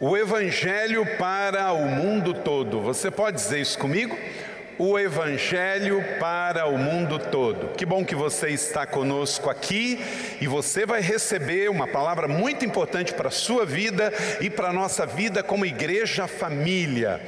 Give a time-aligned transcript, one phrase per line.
[0.00, 2.80] O Evangelho para o mundo todo.
[2.80, 4.18] Você pode dizer isso comigo?
[4.76, 7.68] O Evangelho para o mundo todo.
[7.76, 10.00] Que bom que você está conosco aqui
[10.40, 14.72] e você vai receber uma palavra muito importante para a sua vida e para a
[14.72, 17.20] nossa vida como igreja família.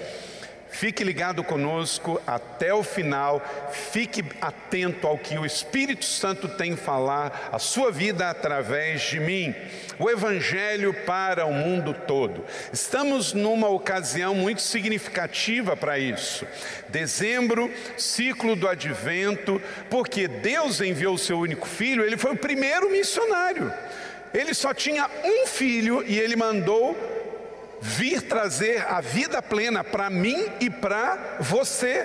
[0.76, 3.42] Fique ligado conosco até o final,
[3.72, 9.18] fique atento ao que o Espírito Santo tem a falar a sua vida através de
[9.18, 9.54] mim.
[9.98, 12.44] O Evangelho para o mundo todo.
[12.70, 16.46] Estamos numa ocasião muito significativa para isso.
[16.90, 19.58] Dezembro, ciclo do advento,
[19.88, 23.72] porque Deus enviou o seu único filho, ele foi o primeiro missionário.
[24.34, 27.15] Ele só tinha um filho e ele mandou
[27.86, 32.04] vir trazer a vida plena para mim e para você.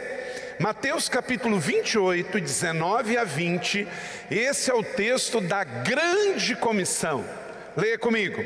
[0.60, 3.88] Mateus capítulo 28, 19 a 20,
[4.30, 7.26] esse é o texto da grande comissão.
[7.76, 8.46] Leia comigo.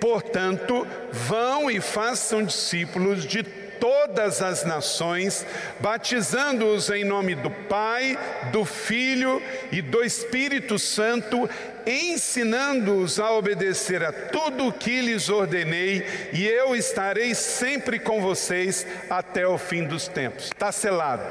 [0.00, 5.44] Portanto, vão e façam discípulos de todas as nações,
[5.80, 8.16] batizando-os em nome do Pai,
[8.52, 11.50] do Filho e do Espírito Santo,
[11.86, 18.86] ensinando-os a obedecer a tudo o que lhes ordenei, e eu estarei sempre com vocês
[19.08, 20.46] até o fim dos tempos.
[20.46, 21.22] Está selado.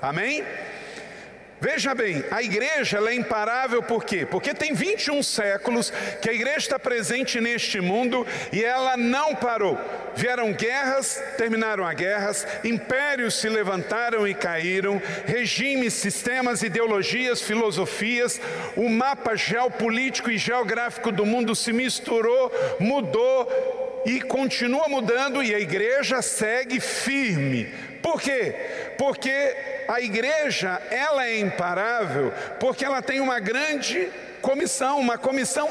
[0.00, 0.44] Amém?
[1.62, 4.26] Veja bem, a igreja é imparável por quê?
[4.26, 9.78] Porque tem 21 séculos que a igreja está presente neste mundo e ela não parou.
[10.16, 18.40] Vieram guerras, terminaram as guerras, impérios se levantaram e caíram, regimes, sistemas, ideologias, filosofias,
[18.74, 25.60] o mapa geopolítico e geográfico do mundo se misturou, mudou e continua mudando e a
[25.60, 27.72] igreja segue firme.
[28.02, 28.81] Por quê?
[29.02, 29.56] Porque
[29.88, 34.08] a igreja, ela é imparável porque ela tem uma grande
[34.40, 35.68] comissão, uma comissão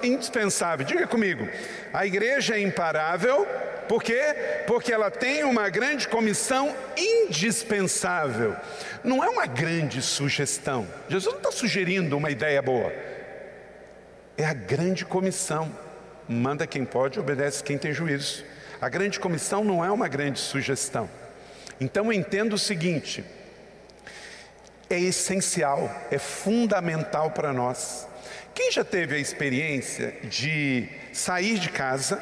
[0.00, 0.86] indispensável.
[0.86, 1.48] Diga comigo,
[1.92, 3.44] a igreja é imparável,
[3.88, 4.22] por quê?
[4.68, 8.54] Porque ela tem uma grande comissão indispensável.
[9.02, 10.86] Não é uma grande sugestão.
[11.08, 12.92] Jesus não está sugerindo uma ideia boa.
[14.36, 15.76] É a grande comissão.
[16.28, 18.44] Manda quem pode, obedece quem tem juízo.
[18.80, 21.10] A grande comissão não é uma grande sugestão.
[21.80, 23.24] Então entenda o seguinte:
[24.90, 28.06] é essencial, é fundamental para nós.
[28.54, 32.20] Quem já teve a experiência de sair de casa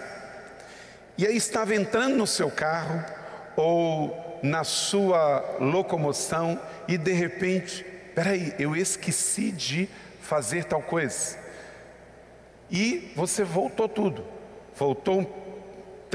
[1.16, 3.02] e aí estava entrando no seu carro
[3.56, 7.84] ou na sua locomoção e de repente,
[8.14, 9.88] peraí, eu esqueci de
[10.20, 11.38] fazer tal coisa.
[12.70, 14.24] E você voltou tudo,
[14.74, 15.45] voltou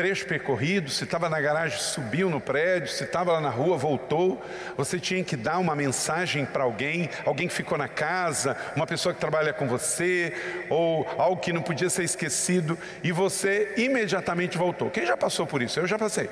[0.01, 4.43] trecho percorrido, se estava na garagem, subiu no prédio, se estava lá na rua, voltou.
[4.75, 9.13] Você tinha que dar uma mensagem para alguém, alguém que ficou na casa, uma pessoa
[9.13, 10.33] que trabalha com você,
[10.71, 14.89] ou algo que não podia ser esquecido, e você imediatamente voltou.
[14.89, 15.79] Quem já passou por isso?
[15.79, 16.31] Eu já passei.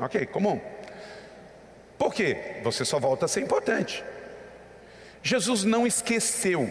[0.00, 0.60] Ok, comum.
[1.96, 2.56] Por quê?
[2.64, 4.02] Você só volta a ser importante.
[5.22, 6.68] Jesus não esqueceu,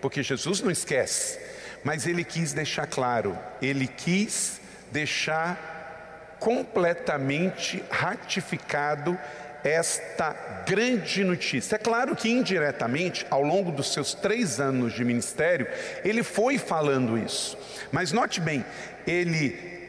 [0.00, 1.38] porque Jesus não esquece,
[1.84, 4.60] mas ele quis deixar claro, ele quis
[4.92, 9.18] deixar completamente ratificado
[9.64, 10.32] esta
[10.66, 11.76] grande notícia.
[11.76, 15.66] É claro que indiretamente, ao longo dos seus três anos de ministério,
[16.04, 17.56] ele foi falando isso.
[17.90, 18.64] Mas note bem,
[19.06, 19.81] ele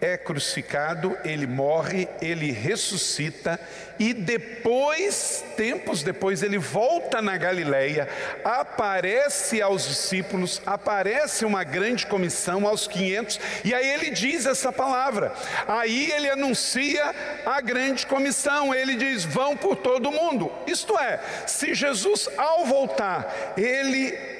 [0.00, 3.60] é crucificado, ele morre, ele ressuscita
[3.98, 8.08] e depois, tempos depois, ele volta na Galileia,
[8.42, 15.34] aparece aos discípulos, aparece uma grande comissão aos 500 e aí ele diz essa palavra.
[15.68, 20.50] Aí ele anuncia a grande comissão, ele diz: "Vão por todo o mundo".
[20.66, 24.39] Isto é, se Jesus ao voltar, ele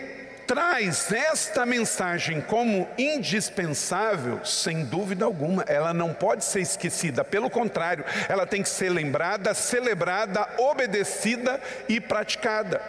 [0.51, 8.05] traz esta mensagem como indispensável, sem dúvida alguma, ela não pode ser esquecida, pelo contrário,
[8.29, 12.83] ela tem que ser lembrada, celebrada, obedecida e praticada.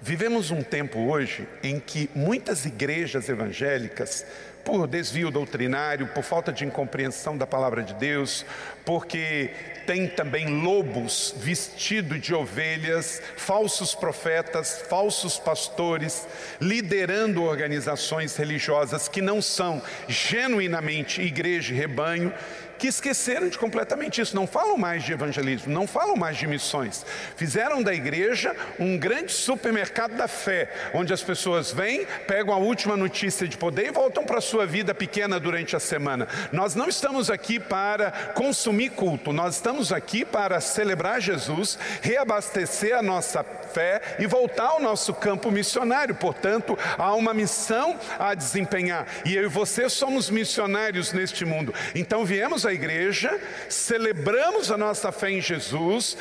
[0.00, 4.24] Vivemos um tempo hoje em que muitas igrejas evangélicas
[4.64, 8.46] por desvio doutrinário, por falta de incompreensão da palavra de Deus,
[8.84, 9.50] porque
[9.86, 16.26] tem também lobos vestidos de ovelhas, falsos profetas, falsos pastores,
[16.60, 22.32] liderando organizações religiosas que não são genuinamente igreja e rebanho,
[22.80, 27.04] que esqueceram de completamente isso, não falam mais de evangelismo, não falam mais de missões.
[27.36, 32.96] Fizeram da igreja um grande supermercado da fé, onde as pessoas vêm, pegam a última
[32.96, 36.26] notícia de poder e voltam para a sua vida pequena durante a semana.
[36.52, 43.02] Nós não estamos aqui para consumir culto, nós estamos aqui para celebrar Jesus, reabastecer a
[43.02, 43.44] nossa
[43.74, 46.14] fé e voltar ao nosso campo missionário.
[46.14, 49.06] Portanto, há uma missão a desempenhar.
[49.26, 51.74] E eu e você somos missionários neste mundo.
[51.94, 53.38] Então viemos à igreja,
[53.68, 56.16] celebramos a nossa fé em Jesus,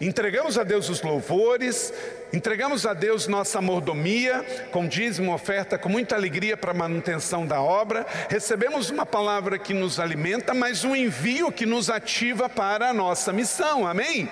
[0.00, 1.92] entregamos a Deus os louvores,
[2.32, 7.62] entregamos a Deus nossa mordomia, com dízimo, oferta, com muita alegria para a manutenção da
[7.62, 12.94] obra, recebemos uma palavra que nos alimenta, mas um envio que nos ativa para a
[12.94, 14.28] nossa missão, amém?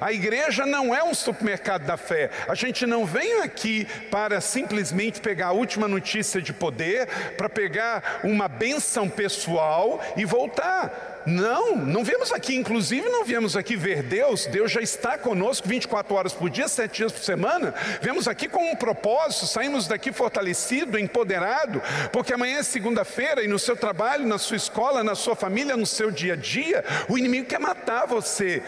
[0.00, 2.30] A igreja não é um supermercado da fé.
[2.48, 7.06] A gente não vem aqui para simplesmente pegar a última notícia de poder,
[7.36, 11.22] para pegar uma benção pessoal e voltar.
[11.26, 16.14] Não, não viemos aqui, inclusive não viemos aqui ver Deus, Deus já está conosco 24
[16.14, 17.74] horas por dia, 7 dias por semana.
[18.00, 23.58] Viemos aqui com um propósito, saímos daqui fortalecido, empoderado, porque amanhã é segunda-feira e no
[23.58, 27.46] seu trabalho, na sua escola, na sua família, no seu dia a dia, o inimigo
[27.46, 28.62] quer matar você.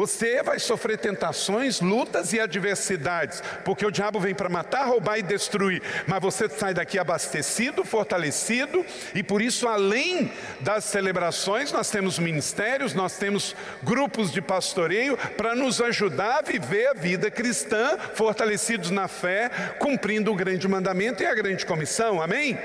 [0.00, 5.22] Você vai sofrer tentações, lutas e adversidades, porque o diabo vem para matar, roubar e
[5.22, 5.82] destruir.
[6.06, 8.82] Mas você sai daqui abastecido, fortalecido,
[9.14, 15.54] e por isso, além das celebrações, nós temos ministérios, nós temos grupos de pastoreio para
[15.54, 21.26] nos ajudar a viver a vida cristã, fortalecidos na fé, cumprindo o grande mandamento e
[21.26, 22.22] a grande comissão.
[22.22, 22.58] Amém?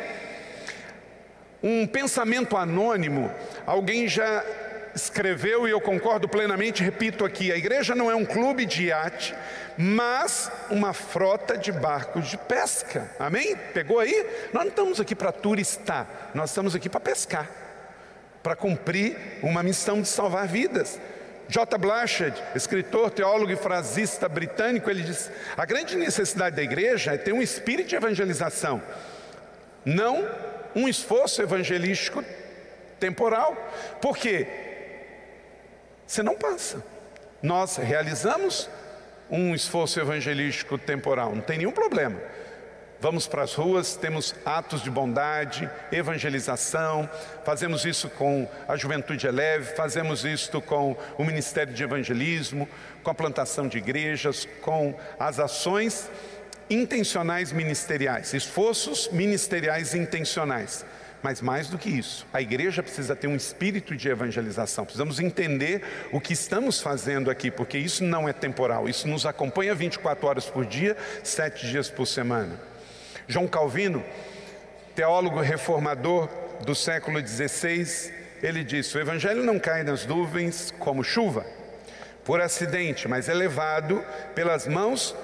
[1.62, 3.30] Um pensamento anônimo,
[3.68, 4.42] alguém já
[4.96, 9.36] escreveu, e eu concordo plenamente, repito aqui: a igreja não é um clube de iate,
[9.78, 13.12] mas uma frota de barcos de pesca.
[13.20, 13.56] Amém?
[13.74, 14.26] Pegou aí?
[14.54, 17.50] Nós não estamos aqui para turistar, nós estamos aqui para pescar,
[18.42, 21.00] para cumprir uma missão de salvar vidas.
[21.48, 21.78] J.
[21.78, 27.34] Blanchard, escritor, teólogo e frasista britânico, ele diz: a grande necessidade da igreja é ter
[27.34, 28.82] um espírito de evangelização,
[29.84, 30.28] não
[30.74, 32.24] um esforço evangelístico
[33.00, 33.56] temporal.
[34.02, 34.75] Por quê?
[36.06, 36.84] Você não passa.
[37.42, 38.70] Nós realizamos
[39.30, 42.20] um esforço evangelístico temporal, não tem nenhum problema.
[43.00, 47.10] Vamos para as ruas, temos atos de bondade, evangelização,
[47.44, 52.68] fazemos isso com a Juventude Eleve, fazemos isso com o Ministério de Evangelismo,
[53.04, 56.10] com a plantação de igrejas, com as ações
[56.70, 60.86] intencionais ministeriais, esforços ministeriais intencionais.
[61.26, 64.86] Mas mais do que isso, a igreja precisa ter um espírito de evangelização.
[64.86, 65.82] Precisamos entender
[66.12, 70.46] o que estamos fazendo aqui, porque isso não é temporal, isso nos acompanha 24 horas
[70.46, 72.62] por dia, sete dias por semana.
[73.28, 74.06] João Calvino,
[74.94, 76.30] teólogo reformador
[76.64, 78.14] do século XVI,
[78.44, 81.44] ele disse: o evangelho não cai nas nuvens como chuva,
[82.24, 84.06] por acidente, mas é levado
[84.36, 85.16] pelas mãos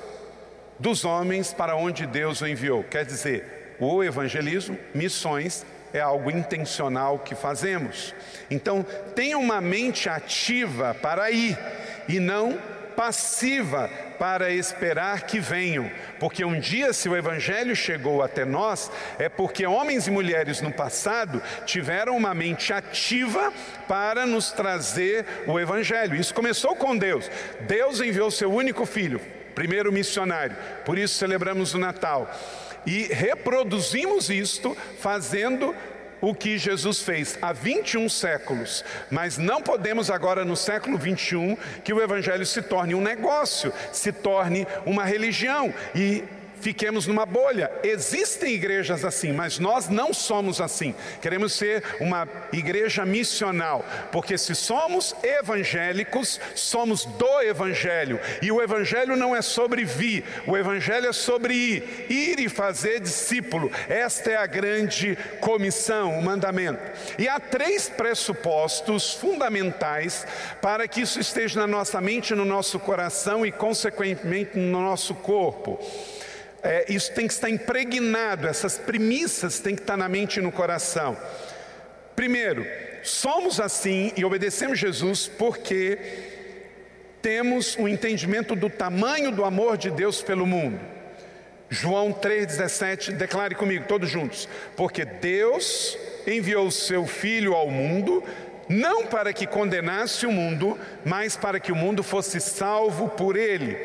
[0.80, 2.84] dos homens para onde Deus o enviou.
[2.86, 8.14] Quer dizer, o evangelismo, missões, é algo intencional que fazemos.
[8.50, 8.86] Então,
[9.16, 11.58] tenha uma mente ativa para ir
[12.08, 12.60] e não
[12.96, 13.90] passiva
[14.20, 15.90] para esperar que venham,
[16.20, 20.72] porque um dia, se o Evangelho chegou até nós, é porque homens e mulheres no
[20.72, 23.52] passado tiveram uma mente ativa
[23.88, 26.16] para nos trazer o Evangelho.
[26.16, 27.32] Isso começou com Deus.
[27.62, 29.20] Deus enviou seu único filho,
[29.56, 30.56] primeiro missionário,
[30.86, 32.32] por isso celebramos o Natal.
[32.86, 35.76] E reproduzimos isto fazendo
[36.22, 41.92] o que Jesus fez há 21 séculos, mas não podemos agora no século 21 que
[41.92, 45.74] o evangelho se torne um negócio, se torne uma religião.
[45.96, 46.24] E
[46.62, 47.72] fiquemos numa bolha.
[47.84, 50.96] Existem igrejas assim, mas nós não somos assim.
[51.22, 58.20] Queremos ser uma igreja missional, porque se somos evangélicos, somos do evangelho.
[58.42, 63.00] E o evangelho não é sobre vir, o evangelho é sobre ir, ir e fazer
[63.00, 63.72] discípulo.
[63.90, 66.80] Esta é a grande comissão, o mandamento.
[67.18, 70.26] E há três pressupostos fundamentais
[70.62, 75.80] para que isso esteja na nossa mente, no nosso coração e consequentemente no nosso corpo
[76.64, 80.52] é, isso tem que estar impregnado, essas premissas têm que estar na mente e no
[80.52, 81.18] coração.
[82.16, 82.66] Primeiro,
[83.04, 85.98] somos assim e obedecemos Jesus porque
[87.22, 90.80] temos o um entendimento do tamanho do amor de Deus pelo mundo.
[91.70, 94.48] João 3,17, declare comigo, todos juntos.
[94.76, 98.24] Porque Deus enviou o seu Filho ao mundo,
[98.68, 103.78] não para que condenasse o mundo, mas para que o mundo fosse salvo por ele.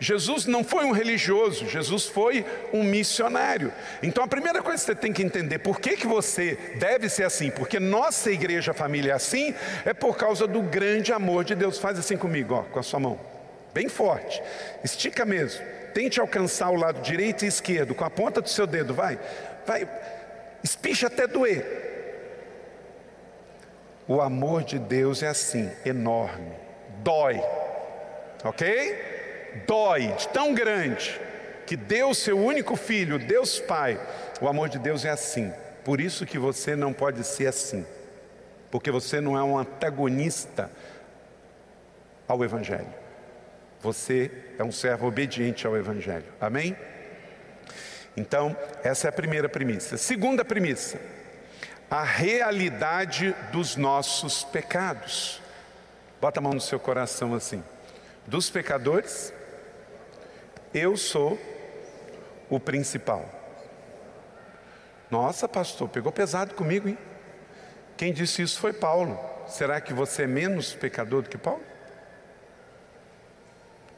[0.00, 3.72] Jesus não foi um religioso, Jesus foi um missionário.
[4.02, 7.24] Então a primeira coisa que você tem que entender, por que, que você deve ser
[7.24, 7.50] assim?
[7.50, 11.78] Porque nossa igreja família é assim, é por causa do grande amor de Deus.
[11.78, 13.18] Faz assim comigo, ó, com a sua mão.
[13.74, 14.42] Bem forte.
[14.82, 15.64] Estica mesmo.
[15.92, 19.18] Tente alcançar o lado direito e esquerdo, com a ponta do seu dedo, vai.
[19.66, 19.88] Vai.
[20.62, 21.86] Espicha até doer.
[24.06, 26.52] O amor de Deus é assim, enorme.
[27.02, 27.42] Dói.
[28.44, 29.17] OK?
[29.66, 31.20] Dói, de tão grande,
[31.66, 34.00] que Deus, seu único filho, Deus Pai,
[34.40, 35.52] o amor de Deus é assim.
[35.84, 37.86] Por isso que você não pode ser assim,
[38.70, 40.70] porque você não é um antagonista
[42.26, 42.92] ao Evangelho.
[43.80, 46.26] Você é um servo obediente ao Evangelho.
[46.40, 46.76] Amém?
[48.16, 49.96] Então, essa é a primeira premissa.
[49.96, 50.98] Segunda premissa:
[51.90, 55.40] a realidade dos nossos pecados.
[56.20, 57.62] Bota a mão no seu coração assim.
[58.26, 59.32] Dos pecadores
[60.72, 61.38] eu sou
[62.48, 63.28] o principal.
[65.10, 66.98] Nossa, pastor, pegou pesado comigo, hein?
[67.96, 69.18] Quem disse isso foi Paulo.
[69.46, 71.62] Será que você é menos pecador do que Paulo?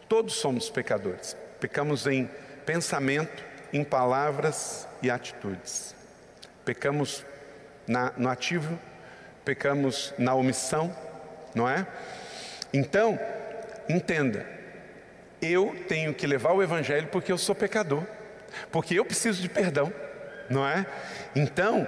[0.08, 1.36] Todos somos pecadores.
[1.58, 2.30] Pecamos em
[2.64, 5.94] pensamento, em palavras e atitudes.
[6.64, 7.24] Pecamos
[7.86, 8.78] na, no ativo,
[9.44, 10.94] pecamos na omissão,
[11.54, 11.86] não é?
[12.72, 13.18] Então,
[13.88, 14.46] entenda,
[15.40, 18.02] eu tenho que levar o Evangelho porque eu sou pecador,
[18.70, 19.92] porque eu preciso de perdão,
[20.48, 20.86] não é?
[21.34, 21.86] Então,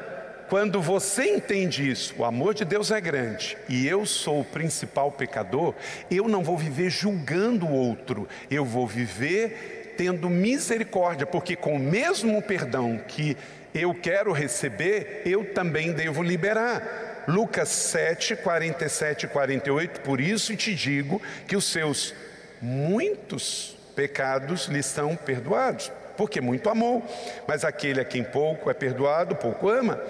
[0.49, 5.11] quando você entende isso, o amor de Deus é grande e eu sou o principal
[5.11, 5.75] pecador,
[6.11, 11.79] eu não vou viver julgando o outro, eu vou viver tendo misericórdia, porque com o
[11.79, 13.37] mesmo perdão que
[13.75, 17.25] eu quero receber, eu também devo liberar.
[17.27, 22.13] Lucas 7, 47 e 48, por isso te digo que os seus
[22.62, 27.04] muitos pecados lhe são perdoados, porque muito amou,
[27.47, 30.00] mas aquele a quem pouco é perdoado, pouco ama.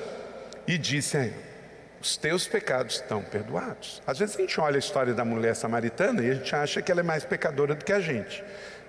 [0.66, 1.36] E disse a ele:
[2.00, 4.02] Os teus pecados estão perdoados.
[4.06, 6.92] Às vezes a gente olha a história da mulher samaritana e a gente acha que
[6.92, 8.44] ela é mais pecadora do que a gente.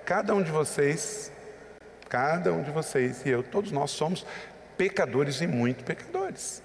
[0.06, 1.32] Cada um de vocês,
[2.10, 4.26] cada um de vocês e eu, todos nós somos
[4.78, 6.63] pecadores e muito pecadores.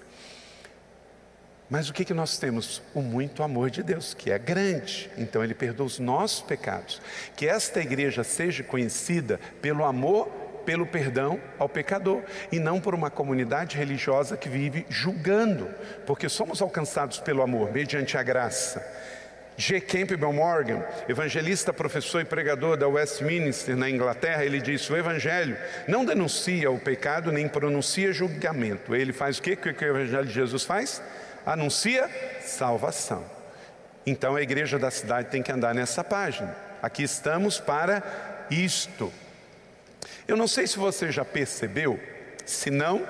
[1.70, 2.80] Mas o que, que nós temos?
[2.94, 5.10] O muito amor de Deus, que é grande.
[5.18, 7.00] Então Ele perdoa os nossos pecados.
[7.36, 10.28] Que esta igreja seja conhecida pelo amor,
[10.64, 15.68] pelo perdão ao pecador, e não por uma comunidade religiosa que vive julgando,
[16.06, 18.84] porque somos alcançados pelo amor, mediante a graça.
[19.58, 19.80] G.
[19.80, 25.56] Campbell Morgan, evangelista, professor e pregador da Westminster, na Inglaterra, ele disse: o Evangelho
[25.88, 28.94] não denuncia o pecado nem pronuncia julgamento.
[28.94, 31.02] Ele faz o que, que o Evangelho de Jesus faz?
[31.52, 32.08] Anuncia
[32.42, 33.24] salvação.
[34.06, 36.54] Então a igreja da cidade tem que andar nessa página.
[36.82, 39.12] Aqui estamos para isto.
[40.26, 41.98] Eu não sei se você já percebeu,
[42.44, 43.06] se não,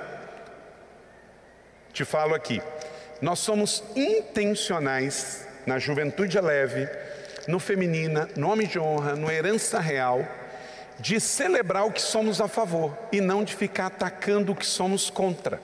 [1.92, 2.62] te falo aqui.
[3.20, 6.88] Nós somos intencionais na juventude leve,
[7.48, 10.26] no feminina, no homem de honra, no herança real,
[11.00, 15.10] de celebrar o que somos a favor e não de ficar atacando o que somos
[15.10, 15.60] contra.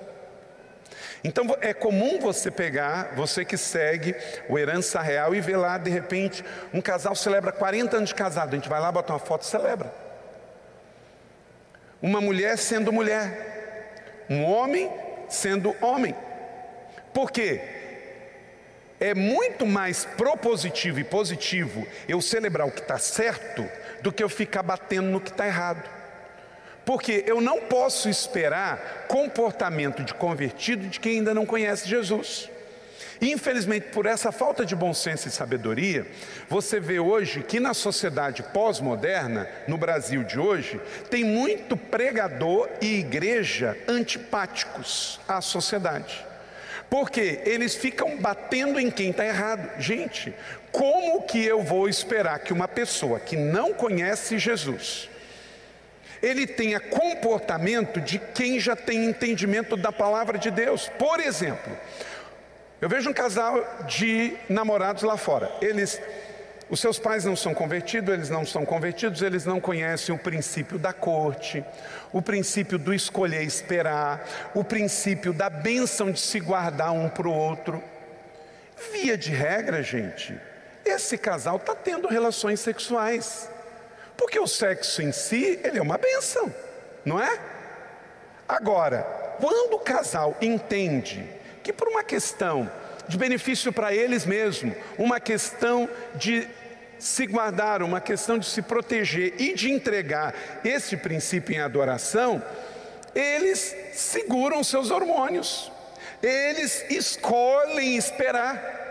[1.25, 4.15] Então é comum você pegar, você que segue
[4.47, 8.53] o Herança Real e ver lá, de repente, um casal celebra 40 anos de casado.
[8.53, 9.91] A gente vai lá, bota uma foto e celebra.
[12.03, 14.27] Uma mulher sendo mulher.
[14.29, 14.93] Um homem
[15.27, 16.15] sendo homem.
[17.15, 17.63] Por quê?
[19.01, 23.67] É muito mais propositivo e positivo eu celebrar o que está certo
[24.03, 25.89] do que eu ficar batendo no que está errado.
[26.85, 32.51] Porque eu não posso esperar comportamento de convertido de quem ainda não conhece Jesus.
[33.21, 36.07] Infelizmente, por essa falta de bom senso e sabedoria,
[36.49, 42.99] você vê hoje que na sociedade pós-moderna, no Brasil de hoje, tem muito pregador e
[42.99, 46.25] igreja antipáticos à sociedade.
[46.91, 49.81] Porque eles ficam batendo em quem está errado.
[49.81, 50.35] Gente,
[50.71, 55.09] como que eu vou esperar que uma pessoa que não conhece Jesus,
[56.25, 60.89] ele tenha comportamento de quem já tem entendimento da palavra de Deus.
[60.99, 61.77] Por exemplo,
[62.81, 65.53] eu vejo um casal de namorados lá fora.
[65.61, 66.01] Eles,
[66.71, 70.79] os seus pais não são convertidos, eles não são convertidos, eles não conhecem o princípio
[70.79, 71.63] da corte,
[72.11, 77.35] o princípio do escolher esperar, o princípio da bênção de se guardar um para o
[77.35, 77.85] outro.
[78.93, 80.35] Via de regra, gente,
[80.87, 83.53] esse casal está tendo relações sexuais.
[84.17, 86.53] Porque o sexo em si, ele é uma benção,
[87.05, 87.39] não é?
[88.49, 89.03] Agora,
[89.41, 91.29] quando o casal entende
[91.63, 92.71] que por uma questão
[93.09, 96.49] de benefício para eles mesmos, uma questão de
[96.99, 102.43] se guardar, uma questão de se proteger e de entregar esse princípio em adoração,
[103.15, 105.71] eles seguram seus hormônios,
[106.23, 108.83] eles escolhem esperar.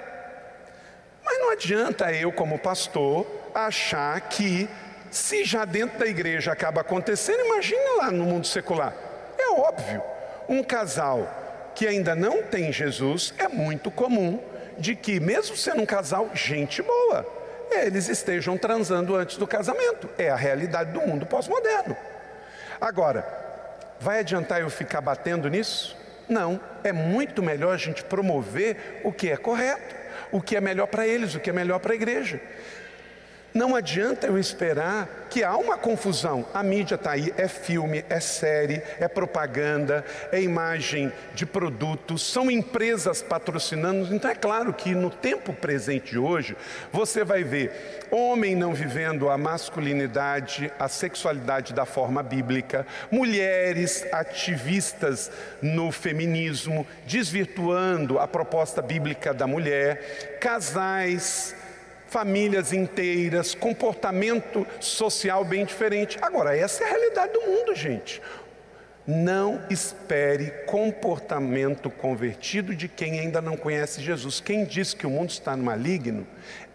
[1.24, 4.70] Mas não adianta eu, como pastor, achar que,
[5.16, 8.94] se já dentro da igreja acaba acontecendo, imagina lá no mundo secular.
[9.38, 10.02] É óbvio,
[10.50, 14.40] um casal que ainda não tem Jesus, é muito comum
[14.78, 17.26] de que, mesmo sendo um casal, gente boa,
[17.72, 20.10] eles estejam transando antes do casamento.
[20.18, 21.96] É a realidade do mundo pós-moderno.
[22.80, 23.26] Agora,
[24.00, 25.96] vai adiantar eu ficar batendo nisso?
[26.28, 29.96] Não, é muito melhor a gente promover o que é correto,
[30.32, 32.42] o que é melhor para eles, o que é melhor para a igreja.
[33.54, 36.46] Não adianta eu esperar que há uma confusão.
[36.54, 42.50] A mídia está aí, é filme, é série, é propaganda, é imagem de produtos, são
[42.50, 44.14] empresas patrocinando.
[44.14, 46.58] Então é claro que no tempo presente de hoje,
[46.92, 55.32] você vai ver homem não vivendo a masculinidade, a sexualidade da forma bíblica, mulheres ativistas
[55.62, 61.56] no feminismo, desvirtuando a proposta bíblica da mulher, casais
[62.14, 66.16] famílias inteiras, comportamento social bem diferente.
[66.22, 68.22] Agora, essa é a realidade do mundo, gente.
[69.08, 74.40] Não espere comportamento convertido de quem ainda não conhece Jesus.
[74.40, 76.28] Quem diz que o mundo está no maligno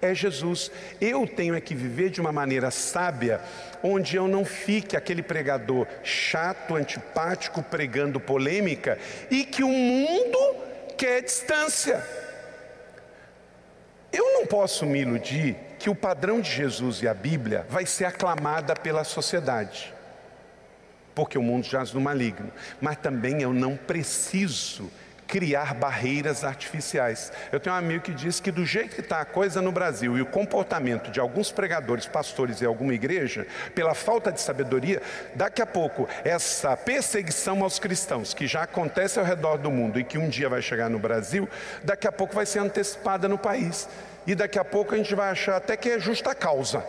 [0.02, 0.73] é Jesus.
[1.00, 3.40] Eu tenho é que viver de uma maneira sábia,
[3.80, 8.99] onde eu não fique aquele pregador chato, antipático, pregando polêmica
[9.30, 10.57] e que o mundo
[10.97, 12.27] quer distância.
[14.12, 18.04] Eu não posso me iludir que o padrão de Jesus e a Bíblia vai ser
[18.04, 19.92] aclamada pela sociedade,
[21.14, 22.50] porque o mundo jaz no maligno,
[22.80, 24.90] mas também eu não preciso
[25.28, 27.30] criar barreiras artificiais.
[27.52, 30.16] Eu tenho um amigo que diz que do jeito que está a coisa no Brasil
[30.16, 35.02] e o comportamento de alguns pregadores, pastores e alguma igreja, pela falta de sabedoria,
[35.35, 40.04] daqui a pouco essa perseguição aos cristãos que já acontece ao redor do mundo e
[40.04, 41.47] que um dia vai chegar no Brasil,
[41.85, 43.87] daqui a pouco vai ser antecipada no país.
[44.26, 46.85] E daqui a pouco a gente vai achar até que é justa causa.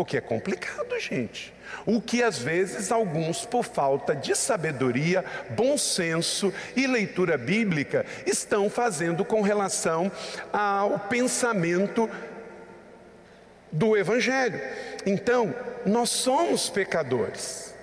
[0.00, 1.52] Porque é complicado, gente.
[1.84, 8.70] O que às vezes alguns, por falta de sabedoria, bom senso e leitura bíblica, estão
[8.70, 10.10] fazendo com relação
[10.50, 12.08] ao pensamento
[13.70, 14.58] do Evangelho.
[15.04, 15.54] Então,
[15.84, 17.74] nós somos pecadores.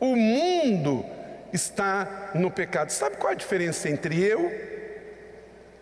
[0.00, 1.06] O mundo
[1.52, 2.90] está no pecado.
[2.90, 4.50] Sabe qual a diferença entre eu,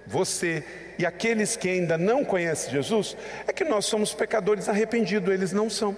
[0.07, 0.63] você
[1.01, 3.17] e aqueles que ainda não conhecem Jesus?
[3.47, 5.97] É que nós somos pecadores arrependidos, eles não são.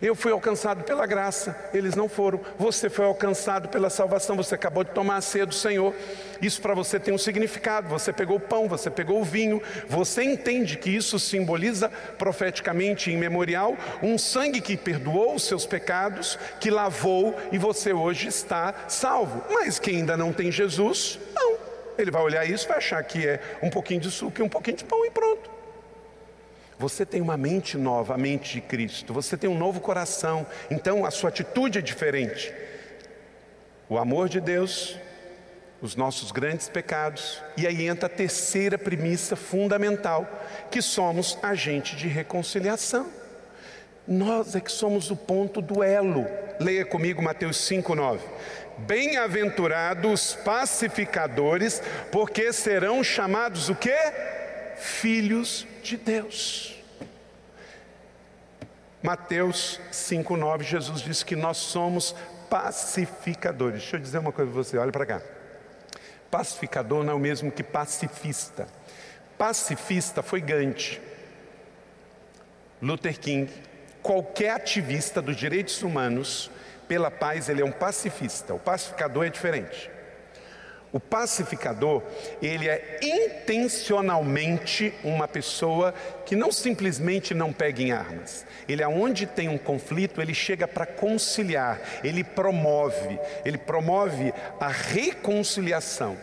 [0.00, 2.40] Eu fui alcançado pela graça, eles não foram.
[2.58, 5.94] Você foi alcançado pela salvação, você acabou de tomar a ceia do Senhor.
[6.40, 7.86] Isso para você tem um significado.
[7.90, 9.60] Você pegou o pão, você pegou o vinho.
[9.88, 16.38] Você entende que isso simboliza profeticamente em memorial um sangue que perdoou os seus pecados,
[16.58, 19.44] que lavou e você hoje está salvo.
[19.50, 21.73] Mas quem ainda não tem Jesus, não.
[21.96, 24.48] Ele vai olhar isso e vai achar que é um pouquinho de suco e um
[24.48, 25.50] pouquinho de pão e pronto.
[26.78, 29.12] Você tem uma mente nova, a mente de Cristo.
[29.12, 30.46] Você tem um novo coração.
[30.70, 32.52] Então a sua atitude é diferente.
[33.88, 34.98] O amor de Deus,
[35.80, 37.42] os nossos grandes pecados.
[37.56, 40.26] E aí entra a terceira premissa fundamental,
[40.70, 43.23] que somos agente de reconciliação.
[44.06, 46.26] Nós é que somos o ponto do elo.
[46.60, 48.20] Leia comigo Mateus 5:9.
[48.78, 51.80] Bem-aventurados pacificadores,
[52.12, 53.96] porque serão chamados o quê?
[54.76, 56.74] Filhos de Deus.
[59.02, 62.14] Mateus 5,9, Jesus disse que nós somos
[62.48, 63.82] pacificadores.
[63.82, 65.22] Deixa eu dizer uma coisa para você, olha para cá.
[66.30, 68.66] Pacificador não é o mesmo que pacifista.
[69.36, 71.00] Pacifista foi Gandhi,
[72.80, 73.52] Luther King,
[74.04, 76.50] qualquer ativista dos direitos humanos
[76.86, 78.52] pela paz, ele é um pacifista.
[78.52, 79.90] O pacificador é diferente.
[80.92, 82.02] O pacificador,
[82.40, 85.92] ele é intencionalmente uma pessoa
[86.24, 88.46] que não simplesmente não pega em armas.
[88.68, 96.16] Ele aonde tem um conflito, ele chega para conciliar, ele promove, ele promove a reconciliação.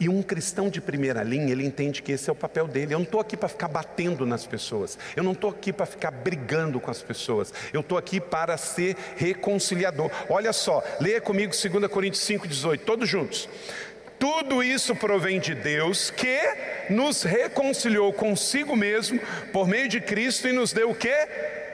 [0.00, 2.94] E um cristão de primeira linha, ele entende que esse é o papel dele.
[2.94, 4.96] Eu não estou aqui para ficar batendo nas pessoas.
[5.16, 7.52] Eu não estou aqui para ficar brigando com as pessoas.
[7.72, 10.10] Eu estou aqui para ser reconciliador.
[10.28, 13.48] Olha só, leia comigo 2 Coríntios 5,18, todos juntos.
[14.18, 16.38] Tudo isso provém de Deus que
[16.90, 19.20] nos reconciliou consigo mesmo
[19.52, 21.08] por meio de Cristo e nos deu o que?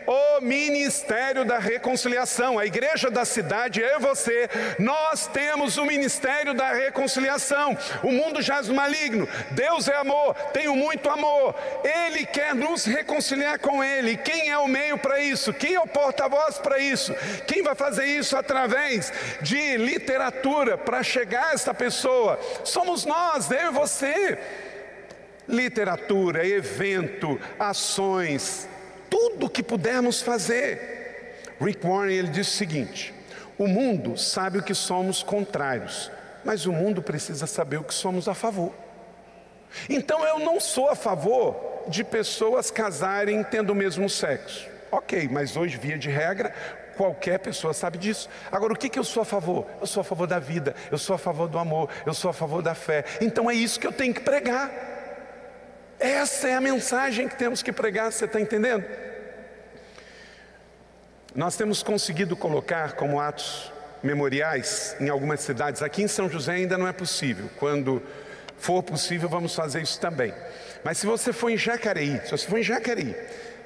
[0.06, 2.58] O ministério da reconciliação.
[2.58, 7.76] A igreja da cidade, eu e você, nós temos o ministério da reconciliação.
[8.02, 11.54] O mundo jaz maligno, Deus é amor, tenho muito amor.
[11.82, 14.16] Ele quer nos reconciliar com Ele.
[14.16, 15.52] Quem é o meio para isso?
[15.52, 17.14] Quem é o porta-voz para isso?
[17.46, 22.38] Quem vai fazer isso através de literatura para chegar a esta pessoa?
[22.64, 24.38] Somos nós, eu e você.
[25.46, 28.66] Literatura, evento, ações,
[29.24, 31.40] tudo que pudermos fazer.
[31.58, 33.14] Rick Warren ele diz o seguinte:
[33.56, 36.10] o mundo sabe o que somos contrários,
[36.44, 38.74] mas o mundo precisa saber o que somos a favor.
[39.88, 44.68] Então eu não sou a favor de pessoas casarem tendo o mesmo sexo.
[44.92, 46.54] Ok, mas hoje, via de regra,
[46.96, 48.28] qualquer pessoa sabe disso.
[48.52, 49.66] Agora, o que, que eu sou a favor?
[49.80, 52.34] Eu sou a favor da vida, eu sou a favor do amor, eu sou a
[52.34, 53.04] favor da fé.
[53.20, 54.70] Então é isso que eu tenho que pregar.
[55.98, 58.84] Essa é a mensagem que temos que pregar, você está entendendo?
[61.34, 63.72] Nós temos conseguido colocar como atos
[64.04, 65.82] memoriais em algumas cidades.
[65.82, 67.50] Aqui em São José ainda não é possível.
[67.58, 68.00] Quando
[68.56, 70.32] for possível, vamos fazer isso também.
[70.84, 73.16] Mas se você for em Jacareí, se você for em Jacareí,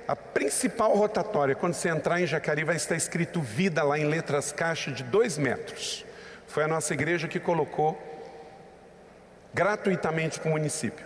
[0.06, 4.50] a principal rotatória, quando você entrar em Jacareí, vai estar escrito vida lá em letras
[4.50, 6.06] caixa de dois metros.
[6.46, 8.00] Foi a nossa igreja que colocou
[9.52, 11.04] gratuitamente para o município.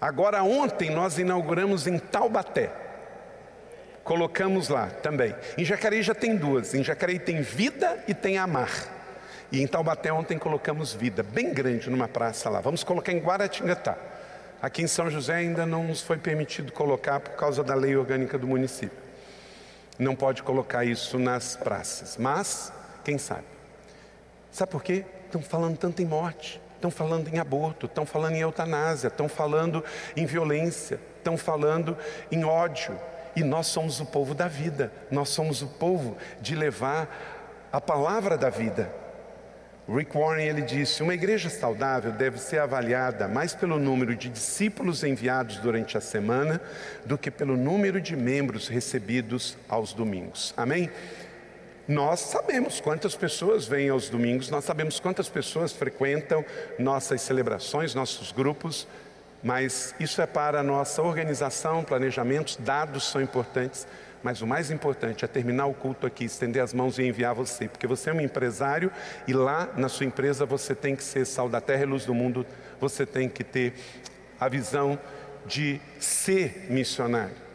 [0.00, 2.85] Agora, ontem nós inauguramos em Taubaté.
[4.06, 5.34] Colocamos lá também.
[5.58, 6.72] Em Jacareí já tem duas.
[6.72, 8.70] Em Jacareí tem vida e tem amar.
[9.50, 12.60] E em Taubaté ontem colocamos vida, bem grande numa praça lá.
[12.60, 13.98] Vamos colocar em Guaratinguetá.
[14.62, 18.38] Aqui em São José ainda não nos foi permitido colocar por causa da lei orgânica
[18.38, 18.96] do município.
[19.98, 22.72] Não pode colocar isso nas praças, mas
[23.04, 23.44] quem sabe?
[24.52, 25.04] Sabe por quê?
[25.26, 29.82] Estão falando tanto em morte estão falando em aborto, estão falando em eutanásia, estão falando
[30.14, 31.96] em violência, estão falando
[32.30, 32.96] em ódio.
[33.36, 38.38] E nós somos o povo da vida, nós somos o povo de levar a palavra
[38.38, 38.90] da vida.
[39.88, 45.04] Rick Warren ele disse: uma igreja saudável deve ser avaliada mais pelo número de discípulos
[45.04, 46.60] enviados durante a semana
[47.04, 50.52] do que pelo número de membros recebidos aos domingos.
[50.56, 50.90] Amém?
[51.86, 56.44] Nós sabemos quantas pessoas vêm aos domingos, nós sabemos quantas pessoas frequentam
[56.80, 58.88] nossas celebrações, nossos grupos,
[59.46, 63.86] mas isso é para a nossa organização, planejamentos, dados são importantes,
[64.20, 67.68] mas o mais importante é terminar o culto aqui, estender as mãos e enviar você,
[67.68, 68.90] porque você é um empresário
[69.24, 72.12] e lá na sua empresa você tem que ser sal da terra e luz do
[72.12, 72.44] mundo,
[72.80, 73.74] você tem que ter
[74.40, 74.98] a visão
[75.46, 77.45] de ser missionário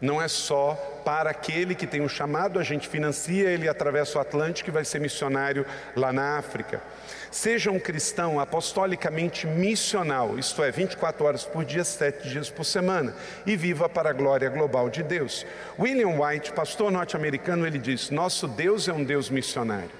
[0.00, 4.20] não é só para aquele que tem um chamado, a gente financia, ele atravessa o
[4.20, 6.82] Atlântico e vai ser missionário lá na África.
[7.30, 13.14] Seja um cristão apostolicamente missional, isto é, 24 horas por dia, 7 dias por semana,
[13.46, 15.46] e viva para a glória global de Deus.
[15.78, 19.90] William White, pastor norte-americano, ele diz: Nosso Deus é um Deus missionário.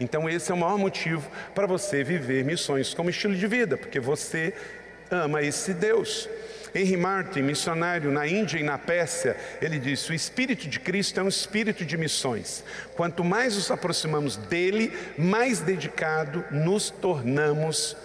[0.00, 4.00] Então, esse é o maior motivo para você viver missões como estilo de vida, porque
[4.00, 4.52] você
[5.10, 6.28] ama esse Deus.
[6.76, 11.22] Henry Martin, missionário na Índia e na Pérsia, ele disse: O Espírito de Cristo é
[11.22, 12.62] um espírito de missões.
[12.94, 17.96] Quanto mais nos aproximamos dele, mais dedicado nos tornamos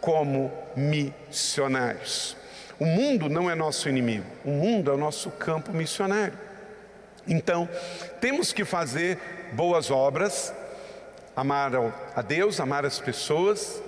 [0.00, 2.36] como missionários.
[2.80, 6.36] O mundo não é nosso inimigo, o mundo é o nosso campo missionário.
[7.28, 7.68] Então,
[8.20, 9.18] temos que fazer
[9.52, 10.52] boas obras,
[11.34, 11.72] amar
[12.14, 13.82] a Deus, amar as pessoas,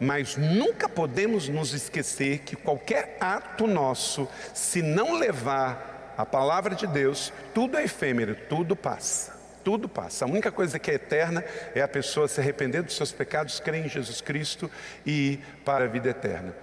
[0.00, 6.86] mas nunca podemos nos esquecer que qualquer ato nosso, se não levar a palavra de
[6.86, 9.36] Deus, tudo é efêmero, tudo passa.
[9.64, 10.24] Tudo passa.
[10.24, 13.84] A única coisa que é eterna é a pessoa se arrepender dos seus pecados, crer
[13.84, 14.70] em Jesus Cristo
[15.04, 16.54] e ir para a vida eterna.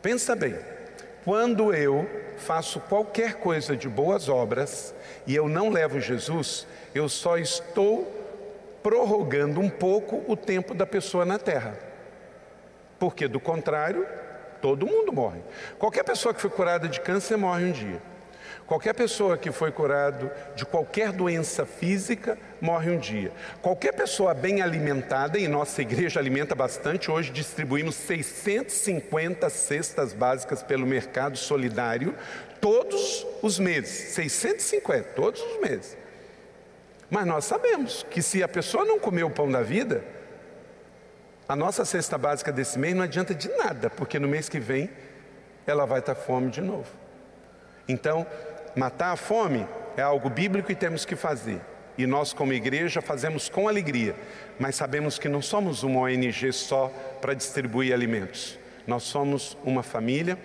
[0.00, 0.56] Pensa bem,
[1.24, 4.94] quando eu faço qualquer coisa de boas obras
[5.26, 8.10] e eu não levo Jesus, eu só estou
[8.82, 11.93] prorrogando um pouco o tempo da pessoa na terra
[13.04, 14.06] porque do contrário,
[14.62, 15.42] todo mundo morre.
[15.78, 18.00] Qualquer pessoa que foi curada de câncer morre um dia.
[18.66, 23.30] Qualquer pessoa que foi curado de qualquer doença física morre um dia.
[23.60, 30.86] Qualquer pessoa bem alimentada, e nossa igreja alimenta bastante, hoje distribuímos 650 cestas básicas pelo
[30.86, 32.14] mercado solidário
[32.58, 34.14] todos os meses.
[34.14, 35.94] 650, todos os meses.
[37.10, 40.02] Mas nós sabemos que se a pessoa não comer o pão da vida,
[41.48, 44.90] a nossa cesta básica desse mês não adianta de nada, porque no mês que vem
[45.66, 46.90] ela vai estar fome de novo.
[47.88, 48.26] Então,
[48.74, 51.60] matar a fome é algo bíblico e temos que fazer.
[51.96, 54.16] E nós, como igreja, fazemos com alegria,
[54.58, 56.88] mas sabemos que não somos uma ONG só
[57.20, 58.58] para distribuir alimentos.
[58.86, 60.38] Nós somos uma família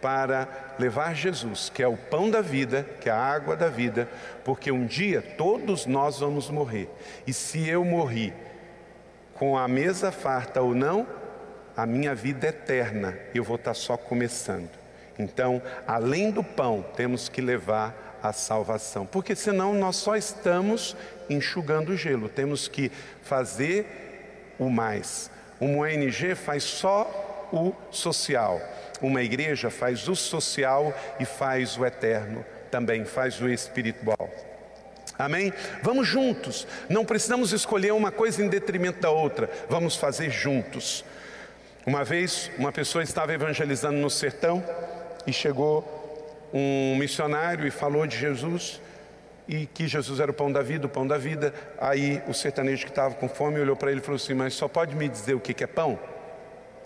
[0.00, 4.08] para levar Jesus, que é o pão da vida, que é a água da vida,
[4.44, 6.88] porque um dia todos nós vamos morrer.
[7.26, 8.32] E se eu morri
[9.38, 11.06] com a mesa farta ou não,
[11.76, 14.70] a minha vida é eterna, eu vou estar só começando.
[15.18, 20.96] Então, além do pão, temos que levar a salvação, porque senão nós só estamos
[21.28, 22.90] enxugando o gelo, temos que
[23.22, 25.30] fazer o mais.
[25.60, 28.60] Uma ONG faz só o social,
[29.00, 34.30] uma igreja faz o social e faz o eterno, também faz o espiritual.
[35.18, 35.52] Amém?
[35.82, 41.04] Vamos juntos, não precisamos escolher uma coisa em detrimento da outra, vamos fazer juntos.
[41.86, 44.62] Uma vez, uma pessoa estava evangelizando no sertão
[45.26, 45.96] e chegou
[46.52, 48.80] um missionário e falou de Jesus
[49.48, 51.54] e que Jesus era o pão da vida, o pão da vida.
[51.78, 54.68] Aí o sertanejo que estava com fome olhou para ele e falou assim: Mas só
[54.68, 55.98] pode me dizer o que é pão?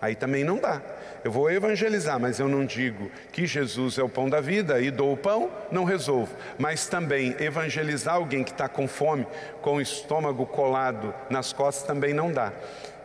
[0.00, 0.80] Aí também não dá.
[1.22, 4.90] Eu vou evangelizar, mas eu não digo que Jesus é o pão da vida e
[4.90, 6.34] dou o pão, não resolvo.
[6.58, 9.26] Mas também evangelizar alguém que está com fome,
[9.60, 12.52] com o estômago colado nas costas, também não dá.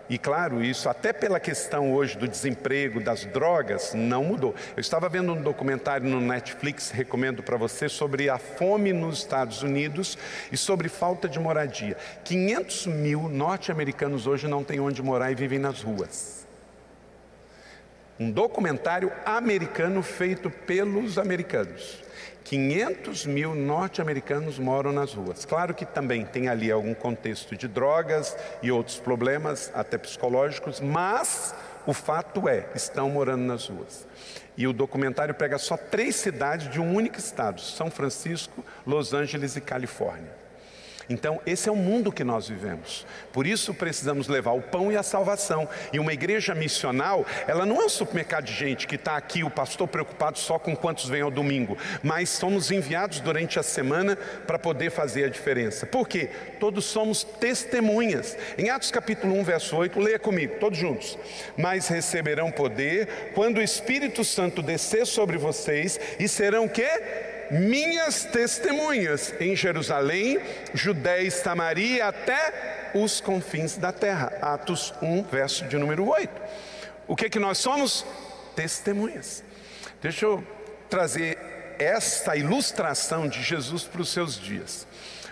[0.07, 4.53] E claro, isso até pela questão hoje do desemprego, das drogas, não mudou.
[4.77, 9.63] Eu estava vendo um documentário no Netflix, recomendo para você, sobre a fome nos Estados
[9.63, 10.17] Unidos
[10.51, 11.97] e sobre falta de moradia.
[12.23, 16.44] 500 mil norte-americanos hoje não têm onde morar e vivem nas ruas.
[18.17, 22.01] Um documentário americano feito pelos americanos.
[22.45, 25.43] 500 mil norte-americanos moram nas ruas.
[25.43, 31.53] Claro que também tem ali algum contexto de drogas e outros problemas, até psicológicos, mas
[31.85, 34.07] o fato é, estão morando nas ruas.
[34.55, 39.55] E o documentário pega só três cidades de um único estado: São Francisco, Los Angeles
[39.55, 40.44] e Califórnia.
[41.09, 43.05] Então, esse é o mundo que nós vivemos.
[43.31, 45.67] Por isso precisamos levar o pão e a salvação.
[45.93, 49.49] E uma igreja missional, ela não é um supermercado de gente que está aqui, o
[49.49, 54.15] pastor preocupado só com quantos vêm ao domingo, mas somos enviados durante a semana
[54.47, 55.85] para poder fazer a diferença.
[55.85, 56.29] Por quê?
[56.59, 58.37] Todos somos testemunhas.
[58.57, 61.17] Em Atos capítulo 1, verso 8, leia comigo, todos juntos.
[61.57, 67.34] Mas receberão poder quando o Espírito Santo descer sobre vocês e serão o quê?
[67.51, 70.39] Minhas testemunhas em Jerusalém,
[70.73, 74.33] Judéia e Samaria até os confins da terra.
[74.41, 76.29] Atos 1, verso de número 8.
[77.07, 78.05] O que que nós somos?
[78.55, 79.43] Testemunhas.
[80.01, 80.45] Deixa eu
[80.89, 81.37] trazer
[81.77, 84.87] esta ilustração de Jesus para os seus dias.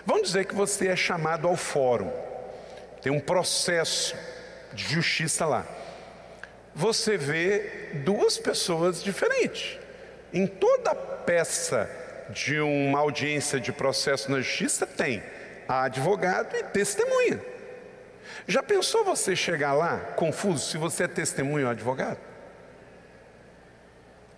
[0.06, 2.12] Vamos dizer que você é chamado ao fórum.
[3.00, 4.14] Tem um processo
[4.72, 5.66] de justiça lá.
[6.74, 9.78] Você vê duas pessoas diferentes.
[10.32, 11.88] Em toda peça
[12.30, 15.22] de uma audiência de processo na justiça tem
[15.68, 17.40] advogado e testemunha.
[18.46, 22.18] Já pensou você chegar lá confuso se você é testemunha ou advogado?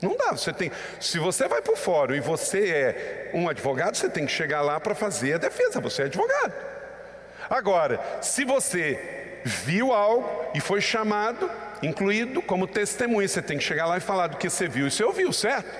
[0.00, 0.70] Não dá, você tem.
[1.00, 4.60] Se você vai para o fórum e você é um advogado, você tem que chegar
[4.60, 6.52] lá para fazer a defesa, você é advogado.
[7.48, 11.50] Agora, se você viu algo e foi chamado,
[11.82, 14.90] incluído como testemunha, você tem que chegar lá e falar do que você viu e
[14.90, 15.70] você ouviu, certo?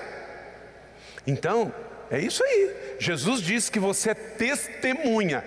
[1.25, 1.73] Então,
[2.09, 2.95] é isso aí.
[2.99, 5.43] Jesus disse que você é testemunha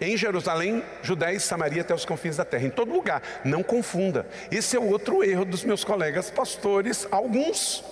[0.00, 3.22] em Jerusalém, Judéia e Samaria até os confins da terra, em todo lugar.
[3.44, 4.26] Não confunda.
[4.50, 7.84] Esse é o outro erro dos meus colegas pastores, alguns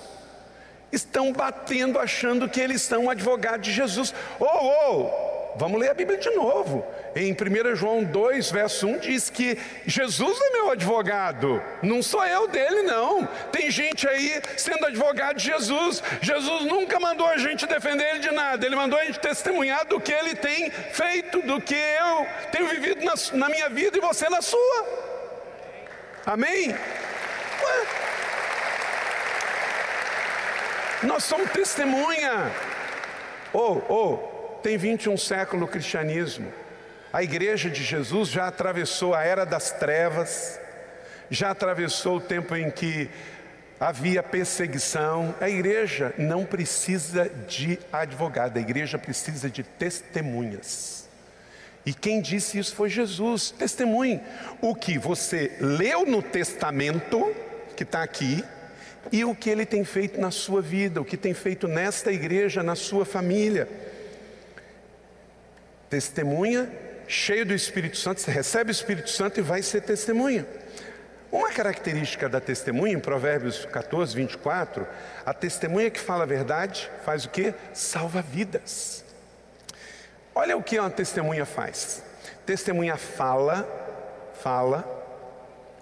[0.91, 4.15] estão batendo achando que eles são advogados de Jesus.
[4.39, 6.85] Oh, oh, Vamos ler a Bíblia de novo.
[7.15, 12.49] Em 1 João 2, verso 1 diz que Jesus é meu advogado, não sou eu
[12.49, 13.27] dele, não.
[13.51, 16.03] Tem gente aí sendo advogado de Jesus.
[16.23, 20.01] Jesus nunca mandou a gente defender ele de nada, ele mandou a gente testemunhar do
[20.01, 24.31] que ele tem feito, do que eu tenho vivido na, na minha vida e você
[24.31, 24.87] na sua.
[26.25, 26.71] Amém?
[26.71, 27.87] Ué?
[31.03, 32.51] Nós somos testemunha.
[33.53, 34.17] Oh, oh,
[34.63, 36.62] tem 21 séculos o cristianismo.
[37.13, 40.59] A igreja de Jesus já atravessou a era das trevas,
[41.31, 43.11] já atravessou o tempo em que
[43.79, 45.35] havia perseguição.
[45.41, 51.07] A igreja não precisa de advogado, a igreja precisa de testemunhas.
[51.85, 53.51] E quem disse isso foi Jesus.
[53.51, 54.21] Testemunhe
[54.61, 57.35] o que você leu no testamento,
[57.77, 58.43] que está aqui,
[59.11, 62.63] e o que ele tem feito na sua vida, o que tem feito nesta igreja,
[62.63, 63.69] na sua família
[65.91, 66.73] testemunha,
[67.07, 70.47] cheio do Espírito Santo, você recebe o Espírito Santo e vai ser testemunha.
[71.31, 74.87] Uma característica da testemunha, em Provérbios 14, 24,
[75.25, 77.55] a testemunha que fala a verdade faz o que?
[77.73, 79.03] Salva vidas.
[80.35, 82.03] Olha o que uma testemunha faz.
[82.45, 83.67] Testemunha fala,
[84.43, 84.85] fala,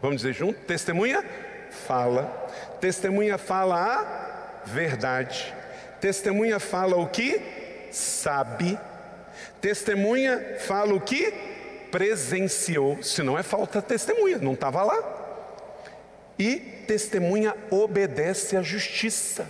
[0.01, 1.25] vamos dizer junto, testemunha
[1.71, 2.27] fala.
[2.81, 5.55] Testemunha fala a verdade.
[6.01, 8.79] Testemunha fala o que sabe.
[9.61, 11.33] Testemunha fala o que
[11.91, 13.03] presenciou.
[13.03, 14.99] Se não é falta testemunha, não estava lá.
[16.39, 19.47] E testemunha obedece à justiça.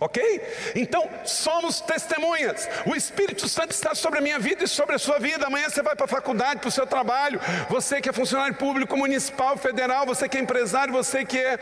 [0.00, 0.40] Ok?
[0.74, 2.66] Então, somos testemunhas.
[2.86, 5.46] O Espírito Santo está sobre a minha vida e sobre a sua vida.
[5.46, 7.38] Amanhã você vai para a faculdade, para o seu trabalho.
[7.68, 11.58] Você que é funcionário público, municipal, federal, você que é empresário, você que é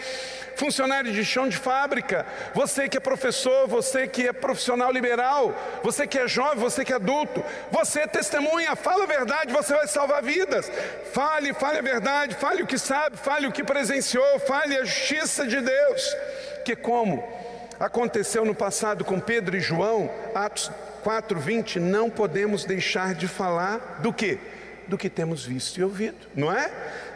[0.55, 2.25] funcionário de chão de fábrica,
[2.55, 6.93] você que é professor, você que é profissional liberal, você que é jovem, você que
[6.93, 7.45] é adulto.
[7.73, 10.71] Você é testemunha, fala a verdade, você vai salvar vidas.
[11.13, 15.45] Fale, fale a verdade, fale o que sabe, fale o que presenciou, fale a justiça
[15.45, 16.17] de Deus.
[16.65, 17.48] Que como?
[17.79, 20.71] Aconteceu no passado com Pedro e João, Atos
[21.05, 24.39] 4:20, não podemos deixar de falar do que?
[24.87, 26.71] Do que temos visto e ouvido, não é?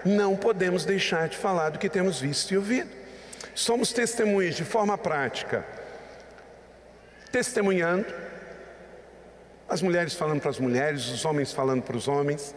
[0.05, 2.91] Não podemos deixar de falar do que temos visto e ouvido.
[3.55, 5.65] Somos testemunhas de forma prática,
[7.31, 8.07] testemunhando,
[9.69, 12.55] as mulheres falando para as mulheres, os homens falando para os homens,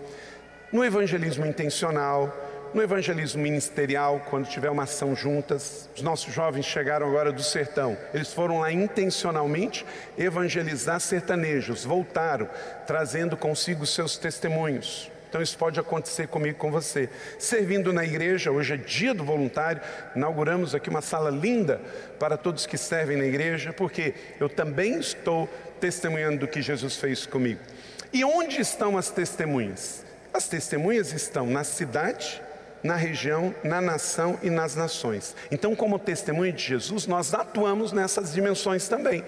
[0.71, 2.33] no evangelismo intencional,
[2.75, 7.97] no evangelismo ministerial, quando tiver uma ação juntas, os nossos jovens chegaram agora do sertão,
[8.13, 9.85] eles foram lá intencionalmente
[10.17, 12.49] evangelizar sertanejos, voltaram
[12.85, 15.09] trazendo consigo seus testemunhos.
[15.29, 17.09] Então isso pode acontecer comigo com você.
[17.39, 19.81] Servindo na igreja, hoje é dia do voluntário,
[20.13, 21.79] inauguramos aqui uma sala linda
[22.19, 25.47] para todos que servem na igreja, porque eu também estou
[25.79, 27.61] testemunhando do que Jesus fez comigo.
[28.11, 30.03] E onde estão as testemunhas?
[30.33, 32.43] As testemunhas estão na cidade
[32.85, 35.35] na região, na nação e nas nações.
[35.49, 39.25] Então, como testemunho de Jesus, nós atuamos nessas dimensões também,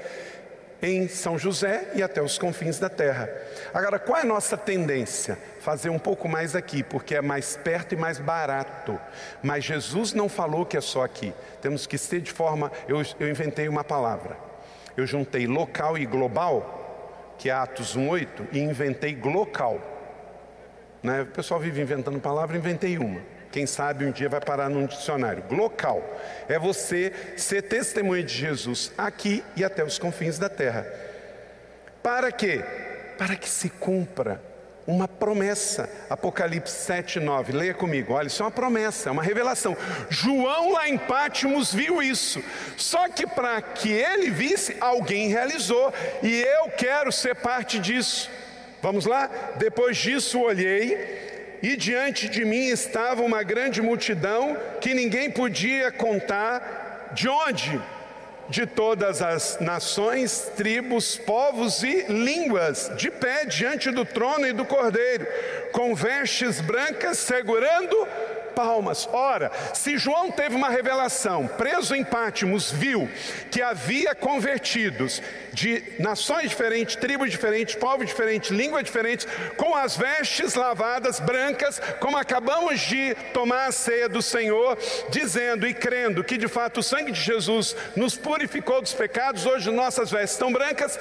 [0.80, 3.28] em São José e até os confins da terra.
[3.74, 5.39] Agora, qual é a nossa tendência?
[5.60, 9.00] Fazer um pouco mais aqui, porque é mais perto e mais barato.
[9.41, 11.34] Mas Jesus não falou que é só aqui.
[11.60, 12.72] Temos que ser de forma.
[12.88, 14.38] Eu, eu inventei uma palavra.
[14.96, 19.82] Eu juntei local e global, que é Atos 1,8, e inventei glocal.
[21.02, 21.24] Né?
[21.24, 23.37] O pessoal vive inventando palavra, inventei uma.
[23.58, 25.43] Quem sabe um dia vai parar num dicionário.
[25.50, 26.00] Local
[26.48, 30.86] é você ser testemunha de Jesus aqui e até os confins da terra.
[32.04, 32.63] Para quê?
[33.17, 34.39] Para que se cumpra
[34.86, 35.89] uma promessa.
[36.08, 37.52] Apocalipse 7, 9.
[37.52, 38.13] Leia comigo.
[38.13, 39.76] Olha, isso é uma promessa, é uma revelação.
[40.08, 42.43] João lá em Pátimos viu isso.
[42.78, 45.91] Só que para que ele visse, alguém realizou.
[46.22, 48.30] E eu quero ser parte disso.
[48.84, 49.28] Vamos lá?
[49.58, 51.26] Depois disso olhei
[51.62, 57.82] e diante de mim estava uma grande multidão que ninguém podia contar de onde?
[58.50, 64.63] De todas as nações, tribos, povos e línguas, de pé diante do trono e do
[64.63, 65.28] cordeiro,
[65.74, 68.08] com vestes brancas, segurando
[68.58, 69.08] palmas.
[69.13, 73.08] Ora, se João teve uma revelação, preso em Pátimos, viu
[73.52, 75.22] que havia convertidos
[75.54, 82.17] de nações diferentes, tribos diferentes, povos diferentes, línguas diferentes, com as vestes lavadas brancas, como
[82.17, 84.76] acabamos de tomar a ceia do Senhor,
[85.12, 89.70] dizendo e crendo que de fato o sangue de Jesus nos purificou dos pecados, hoje
[89.70, 90.98] nossas vestes estão brancas.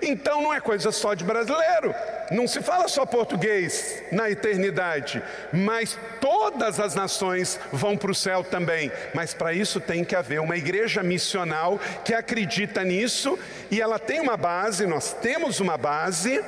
[0.00, 1.94] Então não é coisa só de brasileiro,
[2.30, 8.44] não se fala só português na eternidade, mas todas as nações vão para o céu
[8.44, 8.92] também.
[9.12, 13.38] Mas para isso tem que haver uma igreja missional que acredita nisso
[13.70, 16.42] e ela tem uma base, nós temos uma base,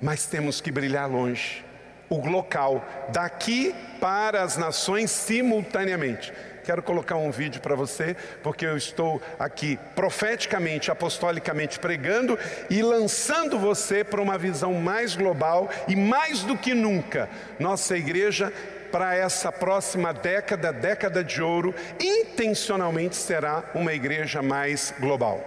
[0.00, 1.64] mas temos que brilhar longe
[2.10, 6.32] o local, daqui para as nações simultaneamente.
[6.68, 13.58] Quero colocar um vídeo para você, porque eu estou aqui profeticamente, apostolicamente pregando e lançando
[13.58, 17.26] você para uma visão mais global e mais do que nunca,
[17.58, 18.52] nossa igreja
[18.92, 25.42] para essa próxima década, década de ouro, intencionalmente será uma igreja mais global.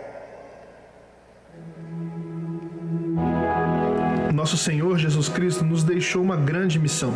[4.33, 7.13] Nosso Senhor Jesus Cristo nos deixou uma grande missão.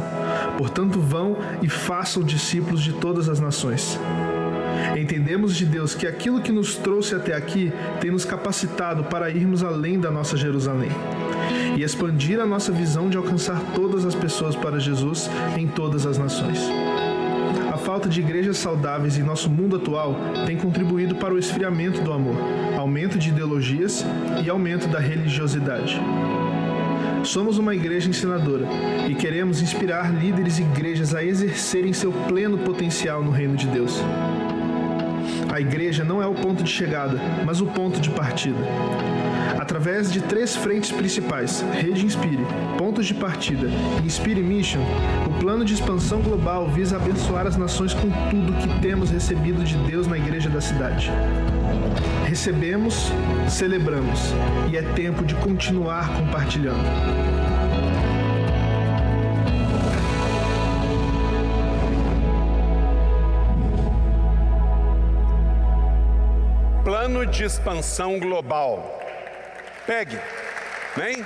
[0.57, 3.99] Portanto, vão e façam discípulos de todas as nações.
[4.97, 9.63] Entendemos de Deus que aquilo que nos trouxe até aqui tem nos capacitado para irmos
[9.63, 10.89] além da nossa Jerusalém
[11.77, 16.17] e expandir a nossa visão de alcançar todas as pessoas para Jesus em todas as
[16.17, 16.59] nações.
[17.71, 20.15] A falta de igrejas saudáveis em nosso mundo atual
[20.45, 22.35] tem contribuído para o esfriamento do amor,
[22.77, 24.05] aumento de ideologias
[24.43, 25.99] e aumento da religiosidade.
[27.25, 28.67] Somos uma igreja ensinadora
[29.09, 33.99] e queremos inspirar líderes e igrejas a exercerem seu pleno potencial no reino de Deus.
[35.51, 38.59] A igreja não é o ponto de chegada, mas o ponto de partida.
[39.57, 42.45] Através de três frentes principais, Rede Inspire,
[42.77, 43.67] Pontos de Partida
[44.03, 44.81] e Inspire Mission,
[45.27, 49.75] o plano de expansão global visa abençoar as nações com tudo que temos recebido de
[49.77, 51.11] Deus na igreja da cidade.
[52.27, 53.11] Recebemos,
[53.47, 54.33] celebramos
[54.71, 56.83] e é tempo de continuar compartilhando.
[66.83, 69.01] Plano de expansão global.
[69.87, 70.19] Pegue,
[70.95, 71.25] vem.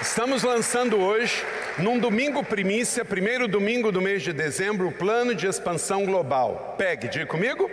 [0.00, 1.44] Estamos lançando hoje,
[1.78, 6.74] num domingo primícia, primeiro domingo do mês de dezembro, o plano de expansão global.
[6.76, 7.70] Pegue, diga comigo.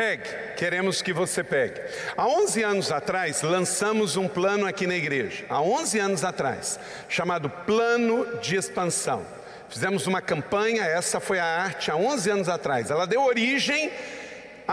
[0.00, 1.78] Pegue, queremos que você pegue.
[2.16, 5.44] Há 11 anos atrás, lançamos um plano aqui na igreja.
[5.46, 9.22] Há 11 anos atrás, chamado Plano de Expansão.
[9.68, 12.90] Fizemos uma campanha, essa foi a arte há 11 anos atrás.
[12.90, 13.92] Ela deu origem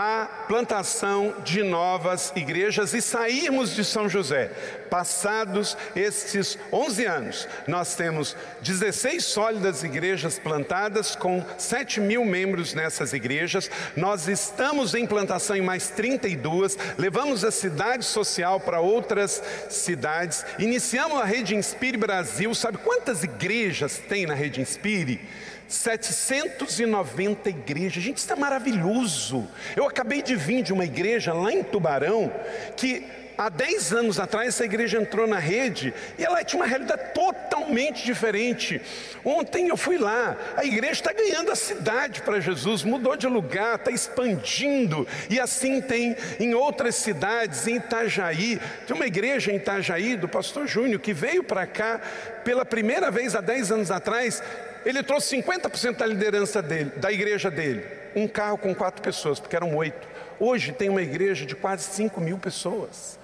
[0.00, 4.48] a plantação de novas igrejas e sairmos de São José.
[4.88, 13.12] Passados esses 11 anos, nós temos 16 sólidas igrejas plantadas com 7 mil membros nessas
[13.12, 13.68] igrejas.
[13.96, 20.44] Nós estamos em plantação em mais 32, levamos a cidade social para outras cidades.
[20.60, 22.54] Iniciamos a Rede Inspire Brasil.
[22.54, 25.20] Sabe quantas igrejas tem na Rede Inspire?
[25.68, 28.02] 790 igrejas.
[28.02, 29.46] Gente, isso é maravilhoso.
[29.76, 32.32] Eu acabei de vir de uma igreja lá em Tubarão
[32.76, 33.04] que
[33.38, 38.04] há 10 anos atrás essa igreja entrou na rede e ela tinha uma realidade totalmente
[38.04, 38.82] diferente.
[39.24, 43.76] Ontem eu fui lá, a igreja está ganhando a cidade para Jesus, mudou de lugar,
[43.76, 48.60] está expandindo, e assim tem em outras cidades, em Itajaí.
[48.86, 52.00] Tem uma igreja em Itajaí do pastor Júnior que veio para cá
[52.42, 54.42] pela primeira vez há 10 anos atrás
[54.88, 57.86] ele trouxe 50% da liderança dele, da igreja dele.
[58.16, 60.08] Um carro com quatro pessoas, porque eram oito.
[60.40, 63.18] Hoje tem uma igreja de quase 5 mil pessoas.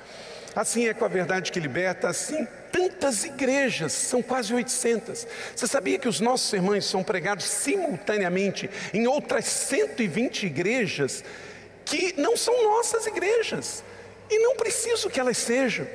[0.55, 5.27] Assim é com a verdade que liberta, assim tantas igrejas, são quase 800.
[5.57, 11.25] Você sabia que os nossos sermões são pregados simultaneamente em outras 120 igrejas
[11.83, 13.83] que não são nossas igrejas?
[14.29, 15.87] E não preciso que elas sejam.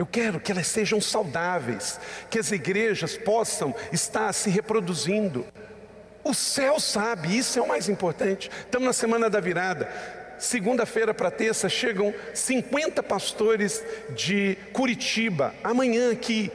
[0.00, 5.46] Eu quero que elas sejam saudáveis, que as igrejas possam estar se reproduzindo.
[6.24, 8.50] O céu sabe, isso é o mais importante.
[8.60, 9.92] Estamos na semana da virada.
[10.38, 13.84] Segunda-feira para terça chegam 50 pastores
[14.16, 16.50] de Curitiba, amanhã aqui,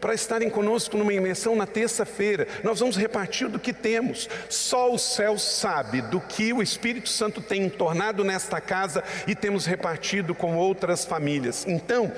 [0.00, 2.46] para estarem conosco numa imersão na terça-feira.
[2.62, 4.28] Nós vamos repartir do que temos.
[4.48, 9.66] Só o céu sabe do que o Espírito Santo tem tornado nesta casa e temos
[9.66, 11.66] repartido com outras famílias.
[11.66, 12.12] Então,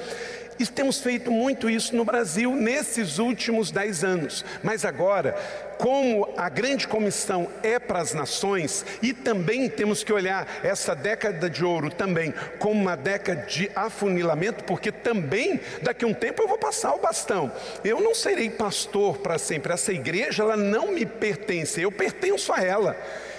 [0.59, 4.44] e temos feito muito isso no Brasil nesses últimos dez anos.
[4.62, 5.36] Mas agora,
[5.78, 11.48] como a grande comissão é para as nações, e também temos que olhar essa década
[11.48, 16.48] de ouro também como uma década de afunilamento, porque também daqui a um tempo eu
[16.48, 17.52] vou passar o bastão.
[17.84, 19.72] Eu não serei pastor para sempre.
[19.72, 22.96] Essa igreja ela não me pertence, eu pertenço a ela.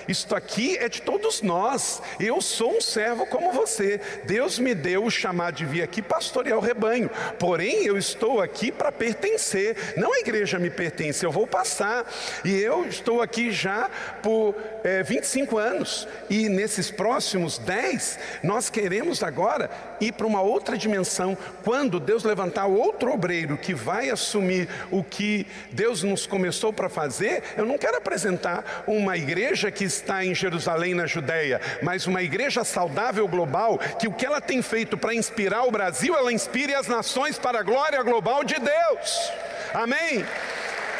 [0.10, 2.02] Isto aqui é de todos nós.
[2.20, 4.02] Eu sou um servo como você.
[4.24, 7.12] Deus me deu o chamado de vir aqui pastorear o rebanho.
[7.38, 9.94] Porém, eu estou aqui para pertencer.
[9.96, 12.12] Não a igreja me pertence, eu vou passar.
[12.44, 13.88] E eu estou aqui já
[14.24, 16.08] por é, 25 anos.
[16.28, 19.70] E nesses próximos 10, nós queremos agora
[20.02, 21.38] ir para uma outra dimensão.
[21.64, 27.44] Quando Deus levantar outro obreiro que vai assumir o que Deus nos começou para fazer,
[27.56, 32.64] eu não quero apresentar uma igreja que está em Jerusalém, na Judéia, mas uma igreja
[32.64, 36.88] saudável global, que o que ela tem feito para inspirar o Brasil, ela inspire as
[36.88, 39.32] nações para a glória global de Deus.
[39.74, 40.26] Amém?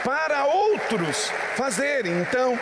[0.04, 2.22] Para outros fazerem.
[2.22, 2.58] Então,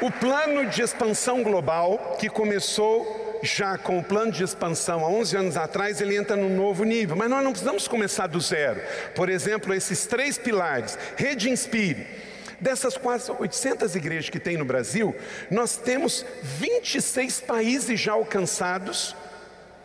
[0.00, 5.36] o plano de expansão global que começou já com o plano de expansão há 11
[5.36, 8.80] anos atrás, ele entra num novo nível, mas nós não precisamos começar do zero.
[9.14, 12.06] Por exemplo, esses três pilares: Rede Inspire
[12.62, 15.12] Dessas quase 800 igrejas que tem no Brasil,
[15.50, 19.16] nós temos 26 países já alcançados.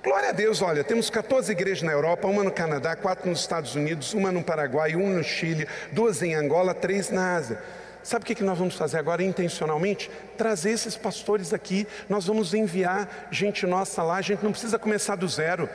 [0.03, 3.73] Glória a Deus, olha, temos 14 igrejas na Europa, uma no Canadá, quatro nos Estados
[3.73, 7.59] Unidos, uma no Paraguai, uma no Chile, duas em Angola, três na Ásia.
[8.03, 10.11] Sabe o que nós vamos fazer agora intencionalmente?
[10.37, 15.15] Trazer esses pastores aqui, nós vamos enviar gente nossa lá, a gente não precisa começar
[15.15, 15.67] do zero.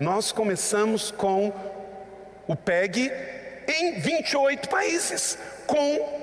[0.00, 1.52] Nós começamos com
[2.48, 3.12] o PEG
[3.68, 5.38] em 28 países,
[5.68, 6.21] com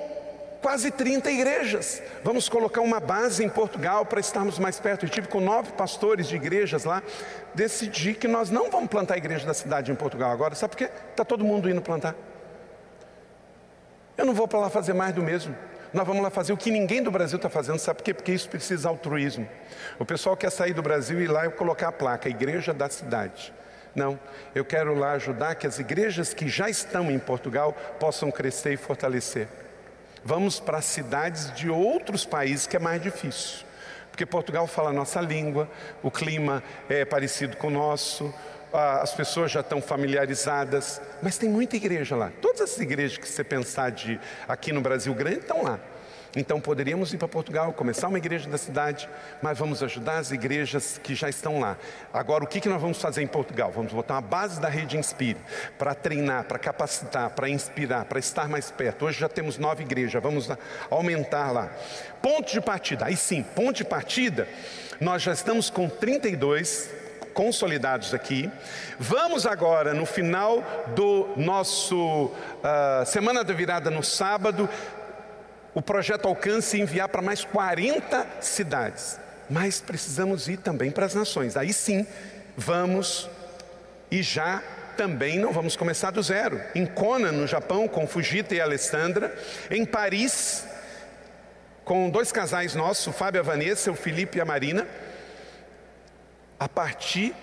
[0.60, 2.02] quase 30 igrejas.
[2.22, 5.04] Vamos colocar uma base em Portugal para estarmos mais perto.
[5.04, 7.02] Eu tive com nove pastores de igrejas lá.
[7.54, 10.54] Decidi que nós não vamos plantar a igreja da cidade em Portugal agora.
[10.54, 10.90] Sabe por quê?
[11.10, 12.14] Está todo mundo indo plantar.
[14.16, 15.56] Eu não vou para lá fazer mais do mesmo.
[15.92, 18.14] Nós vamos lá fazer o que ninguém do Brasil está fazendo, sabe por quê?
[18.14, 19.48] Porque isso precisa de altruísmo.
[19.98, 22.88] O pessoal quer sair do Brasil e ir lá e colocar a placa, Igreja da
[22.88, 23.52] Cidade.
[23.92, 24.20] Não,
[24.54, 28.76] eu quero lá ajudar que as igrejas que já estão em Portugal possam crescer e
[28.76, 29.48] fortalecer.
[30.24, 33.66] Vamos para cidades de outros países que é mais difícil.
[34.10, 35.68] Porque Portugal fala a nossa língua,
[36.02, 38.34] o clima é parecido com o nosso,
[38.72, 42.30] as pessoas já estão familiarizadas, mas tem muita igreja lá.
[42.40, 45.78] Todas as igrejas que você pensar de aqui no Brasil grande estão lá.
[46.36, 49.08] Então poderíamos ir para Portugal, começar uma igreja da cidade,
[49.42, 51.76] mas vamos ajudar as igrejas que já estão lá.
[52.12, 53.72] Agora, o que, nós vamos fazer em Portugal?
[53.74, 55.38] Vamos botar uma base da rede Inspire
[55.76, 59.06] para treinar, para capacitar, para inspirar, para estar mais perto.
[59.06, 60.48] Hoje já temos nove igrejas, vamos
[60.88, 61.70] aumentar lá.
[62.22, 64.48] Ponto de partida, aí sim, ponto de partida,
[65.00, 66.90] nós já estamos com 32
[67.34, 68.50] consolidados aqui.
[68.98, 70.62] Vamos agora, no final
[70.94, 74.68] do nosso uh, Semana da Virada no sábado,
[75.74, 79.18] o projeto Alcance enviar para mais 40 cidades.
[79.48, 81.56] Mas precisamos ir também para as nações.
[81.56, 82.06] Aí sim,
[82.56, 83.28] vamos
[84.10, 84.62] e já
[84.96, 86.60] também não vamos começar do zero.
[86.74, 89.34] Em Kona, no Japão, com Fujita e Alessandra.
[89.70, 90.66] Em Paris,
[91.84, 94.86] com dois casais nossos, o Fábio e a Vanessa, o Felipe e a Marina.
[96.58, 97.34] A partir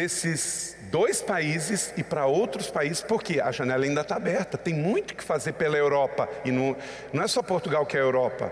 [0.00, 5.14] desses dois países e para outros países, porque a janela ainda está aberta, tem muito
[5.14, 6.74] que fazer pela Europa, e não,
[7.12, 8.50] não é só Portugal que é a Europa.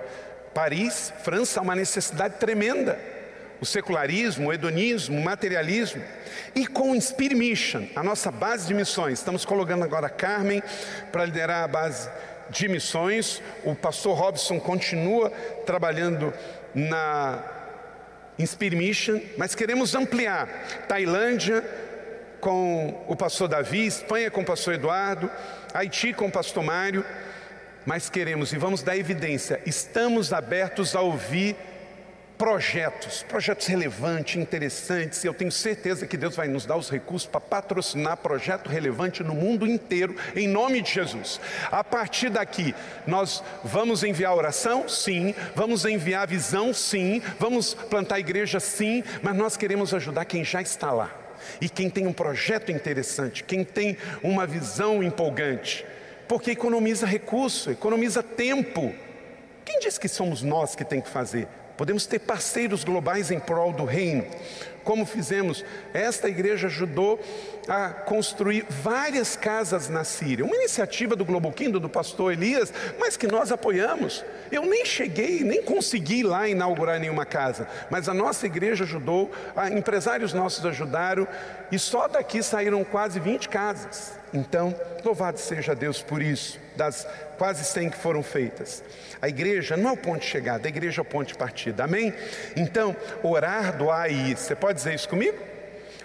[0.53, 2.99] Paris, França, há uma necessidade tremenda.
[3.61, 6.03] O secularismo, o hedonismo, o materialismo.
[6.55, 10.63] E com o Inspire Mission, a nossa base de missões, estamos colocando agora a Carmen
[11.11, 12.11] para liderar a base
[12.51, 13.43] de missões.
[13.65, 15.31] O pastor Robson continua
[15.65, 16.33] trabalhando
[16.75, 17.58] na
[18.39, 20.49] Inspire Mission, mas queremos ampliar.
[20.87, 21.65] Tailândia
[22.41, 25.31] com o pastor Davi, Espanha com o pastor Eduardo,
[25.75, 27.05] Haiti com o pastor Mário,
[27.85, 31.57] mas queremos e vamos dar evidência, estamos abertos a ouvir
[32.39, 37.29] projetos, projetos relevantes, interessantes, e eu tenho certeza que Deus vai nos dar os recursos
[37.29, 41.41] para patrocinar projeto relevante no mundo inteiro, em nome de Jesus.
[41.71, 42.73] A partir daqui,
[43.07, 44.89] nós vamos enviar oração?
[44.89, 45.35] Sim.
[45.57, 46.73] Vamos enviar visão?
[46.73, 47.21] Sim.
[47.41, 48.61] Vamos plantar igreja?
[48.61, 49.03] Sim.
[49.21, 51.13] Mas nós queremos ajudar quem já está lá.
[51.61, 55.85] E quem tem um projeto interessante, quem tem uma visão empolgante,
[56.29, 58.95] porque economiza recurso, economiza tempo.
[59.65, 61.49] Quem diz que somos nós que tem que fazer?
[61.79, 64.27] Podemos ter parceiros globais em prol do reino.
[64.83, 65.65] Como fizemos,
[65.95, 67.21] esta igreja ajudou
[67.69, 70.45] a construir várias casas na Síria.
[70.45, 74.25] Uma iniciativa do Globo Quindo, do pastor Elias, mas que nós apoiamos.
[74.51, 79.31] Eu nem cheguei, nem consegui lá inaugurar nenhuma casa, mas a nossa igreja ajudou,
[79.77, 81.29] empresários nossos ajudaram,
[81.71, 84.19] e só daqui saíram quase 20 casas.
[84.35, 84.75] Então,
[85.05, 87.07] louvado seja Deus por isso, das
[87.37, 88.83] quase 100 que foram feitas.
[89.21, 91.85] A igreja não é o ponto de chegada, a igreja é o ponto de partida,
[91.85, 92.15] amém?
[92.57, 94.35] Então, orar, doar e.
[94.35, 95.37] Você pode dizer isso comigo?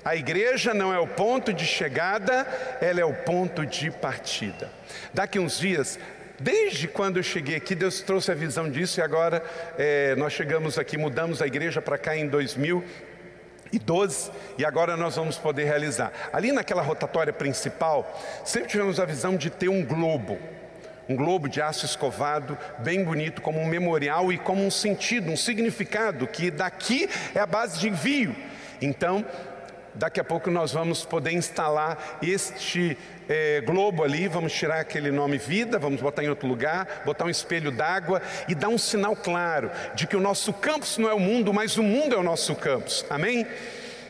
[0.03, 2.45] A igreja não é o ponto de chegada,
[2.81, 4.69] ela é o ponto de partida.
[5.13, 5.97] Daqui uns dias,
[6.39, 9.41] Desde quando eu cheguei aqui, Deus trouxe a visão disso e agora
[9.77, 15.37] é, nós chegamos aqui, mudamos a igreja para cá em 2012 e agora nós vamos
[15.37, 16.11] poder realizar.
[16.33, 20.37] Ali naquela rotatória principal, sempre tivemos a visão de ter um globo
[21.07, 25.37] um globo de aço escovado, bem bonito, como um memorial e como um sentido, um
[25.37, 28.35] significado, que daqui é a base de envio.
[28.81, 29.25] Então,
[29.95, 32.97] daqui a pouco nós vamos poder instalar este
[33.29, 37.29] é, globo ali, vamos tirar aquele nome vida, vamos botar em outro lugar, botar um
[37.29, 41.19] espelho d'água e dar um sinal claro de que o nosso campus não é o
[41.19, 43.05] mundo, mas o mundo é o nosso campus.
[43.09, 43.47] Amém?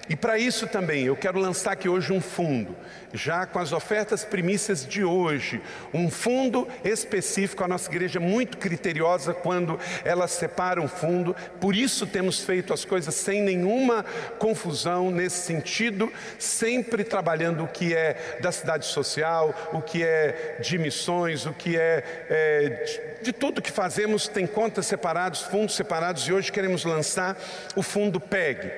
[0.09, 2.75] E para isso também eu quero lançar aqui hoje um fundo,
[3.13, 5.61] já com as ofertas primícias de hoje,
[5.93, 7.63] um fundo específico.
[7.63, 12.73] A nossa igreja é muito criteriosa quando ela separa um fundo, por isso temos feito
[12.73, 14.03] as coisas sem nenhuma
[14.37, 20.77] confusão nesse sentido, sempre trabalhando o que é da cidade social, o que é de
[20.77, 26.23] missões, o que é, é de, de tudo que fazemos, tem contas separadas, fundos separados,
[26.23, 27.37] e hoje queremos lançar
[27.73, 28.69] o fundo PEG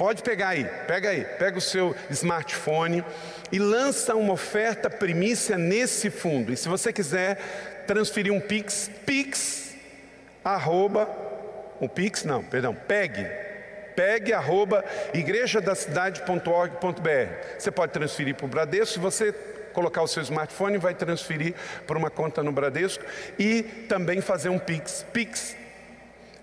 [0.00, 3.04] Pode pegar aí, pega aí, pega o seu smartphone
[3.52, 6.50] e lança uma oferta primícia nesse fundo.
[6.50, 9.74] E se você quiser transferir um Pix, Pix,
[10.42, 11.06] arroba,
[11.82, 13.26] um Pix não, perdão, pegue,
[13.94, 14.82] pegue arroba
[15.12, 17.58] igrejadacidade.org.br.
[17.58, 19.32] Você pode transferir para o Bradesco, se você
[19.74, 21.54] colocar o seu smartphone, vai transferir
[21.86, 23.04] para uma conta no Bradesco
[23.38, 25.59] e também fazer um Pix, Pix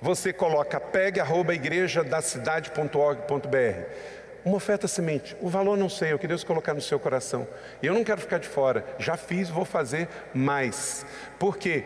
[0.01, 3.85] você coloca pegue arroba igreja da cidade.org.br.
[4.45, 5.35] Uma oferta semente.
[5.41, 7.47] O valor não sei, é o que Deus colocar no seu coração.
[7.83, 8.85] Eu não quero ficar de fora.
[8.97, 11.05] Já fiz, vou fazer mais.
[11.37, 11.83] Porque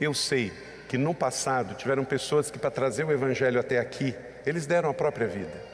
[0.00, 0.52] eu sei
[0.88, 4.14] que no passado tiveram pessoas que, para trazer o Evangelho até aqui,
[4.46, 5.70] eles deram a própria vida.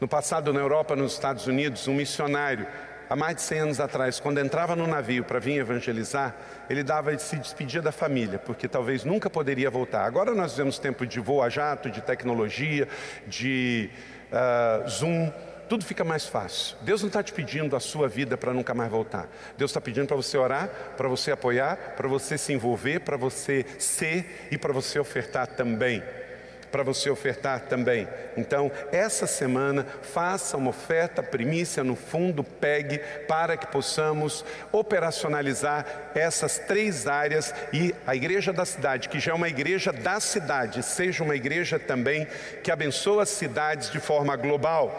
[0.00, 2.66] No passado, na Europa, nos Estados Unidos, um missionário,
[3.10, 6.36] há mais de 100 anos atrás, quando entrava no navio para vir evangelizar,
[6.70, 10.04] ele dava se despedir da família, porque talvez nunca poderia voltar.
[10.04, 12.86] Agora nós vivemos tempo de voo a jato, de tecnologia,
[13.26, 13.90] de
[14.30, 15.32] uh, Zoom,
[15.68, 16.76] tudo fica mais fácil.
[16.82, 19.28] Deus não está te pedindo a sua vida para nunca mais voltar.
[19.58, 23.66] Deus está pedindo para você orar, para você apoiar, para você se envolver, para você
[23.78, 26.00] ser e para você ofertar também
[26.70, 28.08] para você ofertar também.
[28.36, 36.58] Então, essa semana, faça uma oferta primícia no fundo PEG para que possamos operacionalizar essas
[36.58, 41.24] três áreas e a igreja da cidade, que já é uma igreja da cidade, seja
[41.24, 42.26] uma igreja também
[42.62, 44.90] que abençoa as cidades de forma global.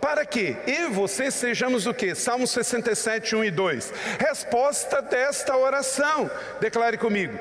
[0.00, 2.14] Para que eu e você sejamos o que?
[2.14, 3.92] Salmo 67, 1 e 2.
[4.18, 6.28] Resposta desta oração.
[6.60, 7.38] Declare comigo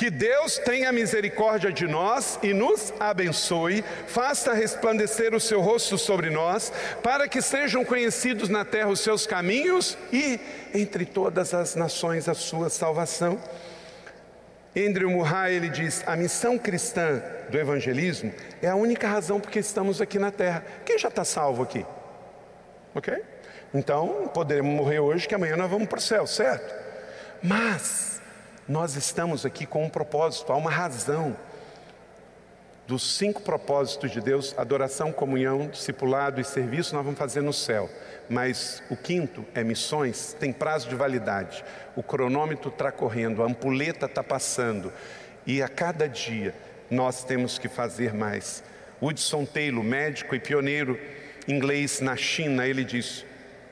[0.00, 6.30] que Deus tenha misericórdia de nós e nos abençoe, faça resplandecer o seu rosto sobre
[6.30, 6.72] nós,
[7.02, 10.40] para que sejam conhecidos na terra os seus caminhos e
[10.72, 13.38] entre todas as nações a sua salvação.
[14.74, 18.32] Andrew Murray ele diz: a missão cristã do evangelismo
[18.62, 20.64] é a única razão porque estamos aqui na terra.
[20.86, 21.84] Quem já está salvo aqui?
[22.94, 23.22] Ok?
[23.74, 26.74] Então poderemos morrer hoje, que amanhã nós vamos para o céu, certo?
[27.42, 28.19] Mas
[28.70, 31.36] nós estamos aqui com um propósito, há uma razão.
[32.86, 37.90] Dos cinco propósitos de Deus, adoração, comunhão, discipulado e serviço, nós vamos fazer no céu.
[38.28, 41.64] Mas o quinto é missões, tem prazo de validade.
[41.96, 44.92] O cronômetro está correndo, a ampuleta está passando.
[45.44, 46.54] E a cada dia
[46.88, 48.62] nós temos que fazer mais.
[49.02, 50.96] Hudson Taylor, médico e pioneiro
[51.48, 53.26] inglês na China, ele diz: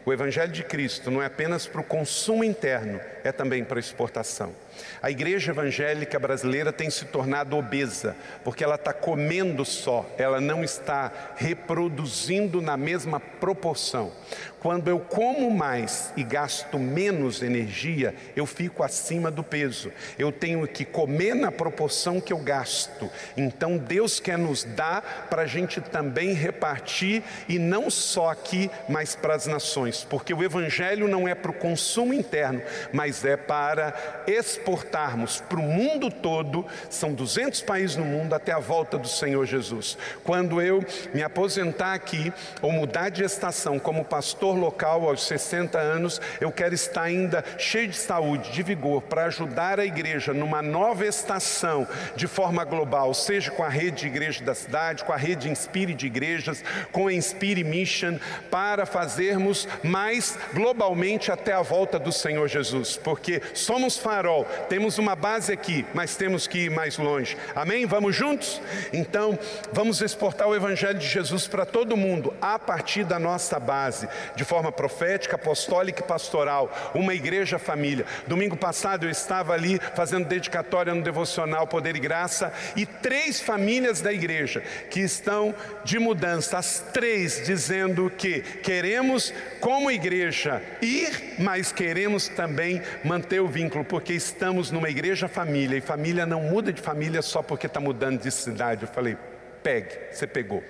[0.04, 3.80] o Evangelho de Cristo não é apenas para o consumo interno, é também para a
[3.80, 4.52] exportação.
[5.02, 10.64] A igreja evangélica brasileira tem se tornado obesa, porque ela está comendo só, ela não
[10.64, 14.12] está reproduzindo na mesma proporção.
[14.60, 19.92] Quando eu como mais e gasto menos energia, eu fico acima do peso.
[20.18, 23.08] Eu tenho que comer na proporção que eu gasto.
[23.36, 29.14] Então Deus quer nos dar para a gente também repartir, e não só aqui, mas
[29.14, 32.60] para as nações, porque o Evangelho não é para o consumo interno,
[32.92, 34.24] mas é para
[34.68, 36.64] exportarmos para o mundo todo.
[36.90, 39.96] São 200 países no mundo até a volta do Senhor Jesus.
[40.22, 46.20] Quando eu me aposentar aqui ou mudar de estação como pastor, local aos 60 anos,
[46.40, 51.06] eu quero estar ainda cheio de saúde, de vigor, para ajudar a igreja numa nova
[51.06, 55.48] estação de forma global, seja com a rede de igreja da cidade, com a rede
[55.48, 56.62] Inspire de igrejas,
[56.92, 58.18] com a Inspire Mission,
[58.50, 65.14] para fazermos mais globalmente até a volta do Senhor Jesus, porque somos farol, temos uma
[65.14, 67.36] base aqui, mas temos que ir mais longe.
[67.54, 67.86] Amém?
[67.86, 68.60] Vamos juntos?
[68.92, 69.38] Então,
[69.72, 74.44] vamos exportar o Evangelho de Jesus para todo mundo, a partir da nossa base, de
[74.44, 78.06] forma profética, apostólica e pastoral, uma igreja família.
[78.26, 84.00] Domingo passado eu estava ali fazendo dedicatória no devocional Poder e Graça e três famílias
[84.00, 85.54] da igreja que estão
[85.84, 93.48] de mudança, as três dizendo que queremos, como igreja, ir, mas queremos também manter o
[93.48, 94.12] vínculo, porque
[94.48, 98.30] estamos numa igreja família e família não muda de família só porque está mudando de
[98.30, 98.84] cidade.
[98.84, 99.14] Eu falei,
[99.62, 100.64] pegue, você pegou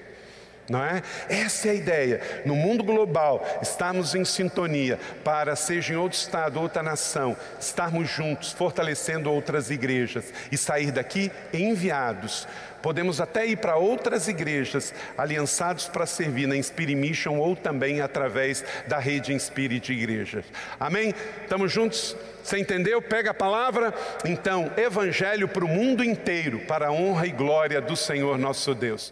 [0.68, 1.02] não é?
[1.28, 2.20] Essa é a ideia.
[2.44, 8.52] No mundo global, estarmos em sintonia para, seja em outro estado, outra nação, estarmos juntos,
[8.52, 12.46] fortalecendo outras igrejas e sair daqui enviados.
[12.82, 18.64] Podemos até ir para outras igrejas aliançados para servir na Inspire Mission ou também através
[18.86, 20.44] da rede Inspire de igrejas.
[20.78, 21.12] Amém?
[21.42, 22.16] Estamos juntos?
[22.42, 23.02] Você entendeu?
[23.02, 23.92] Pega a palavra.
[24.24, 29.06] Então, evangelho para o mundo inteiro, para a honra e glória do Senhor nosso Deus.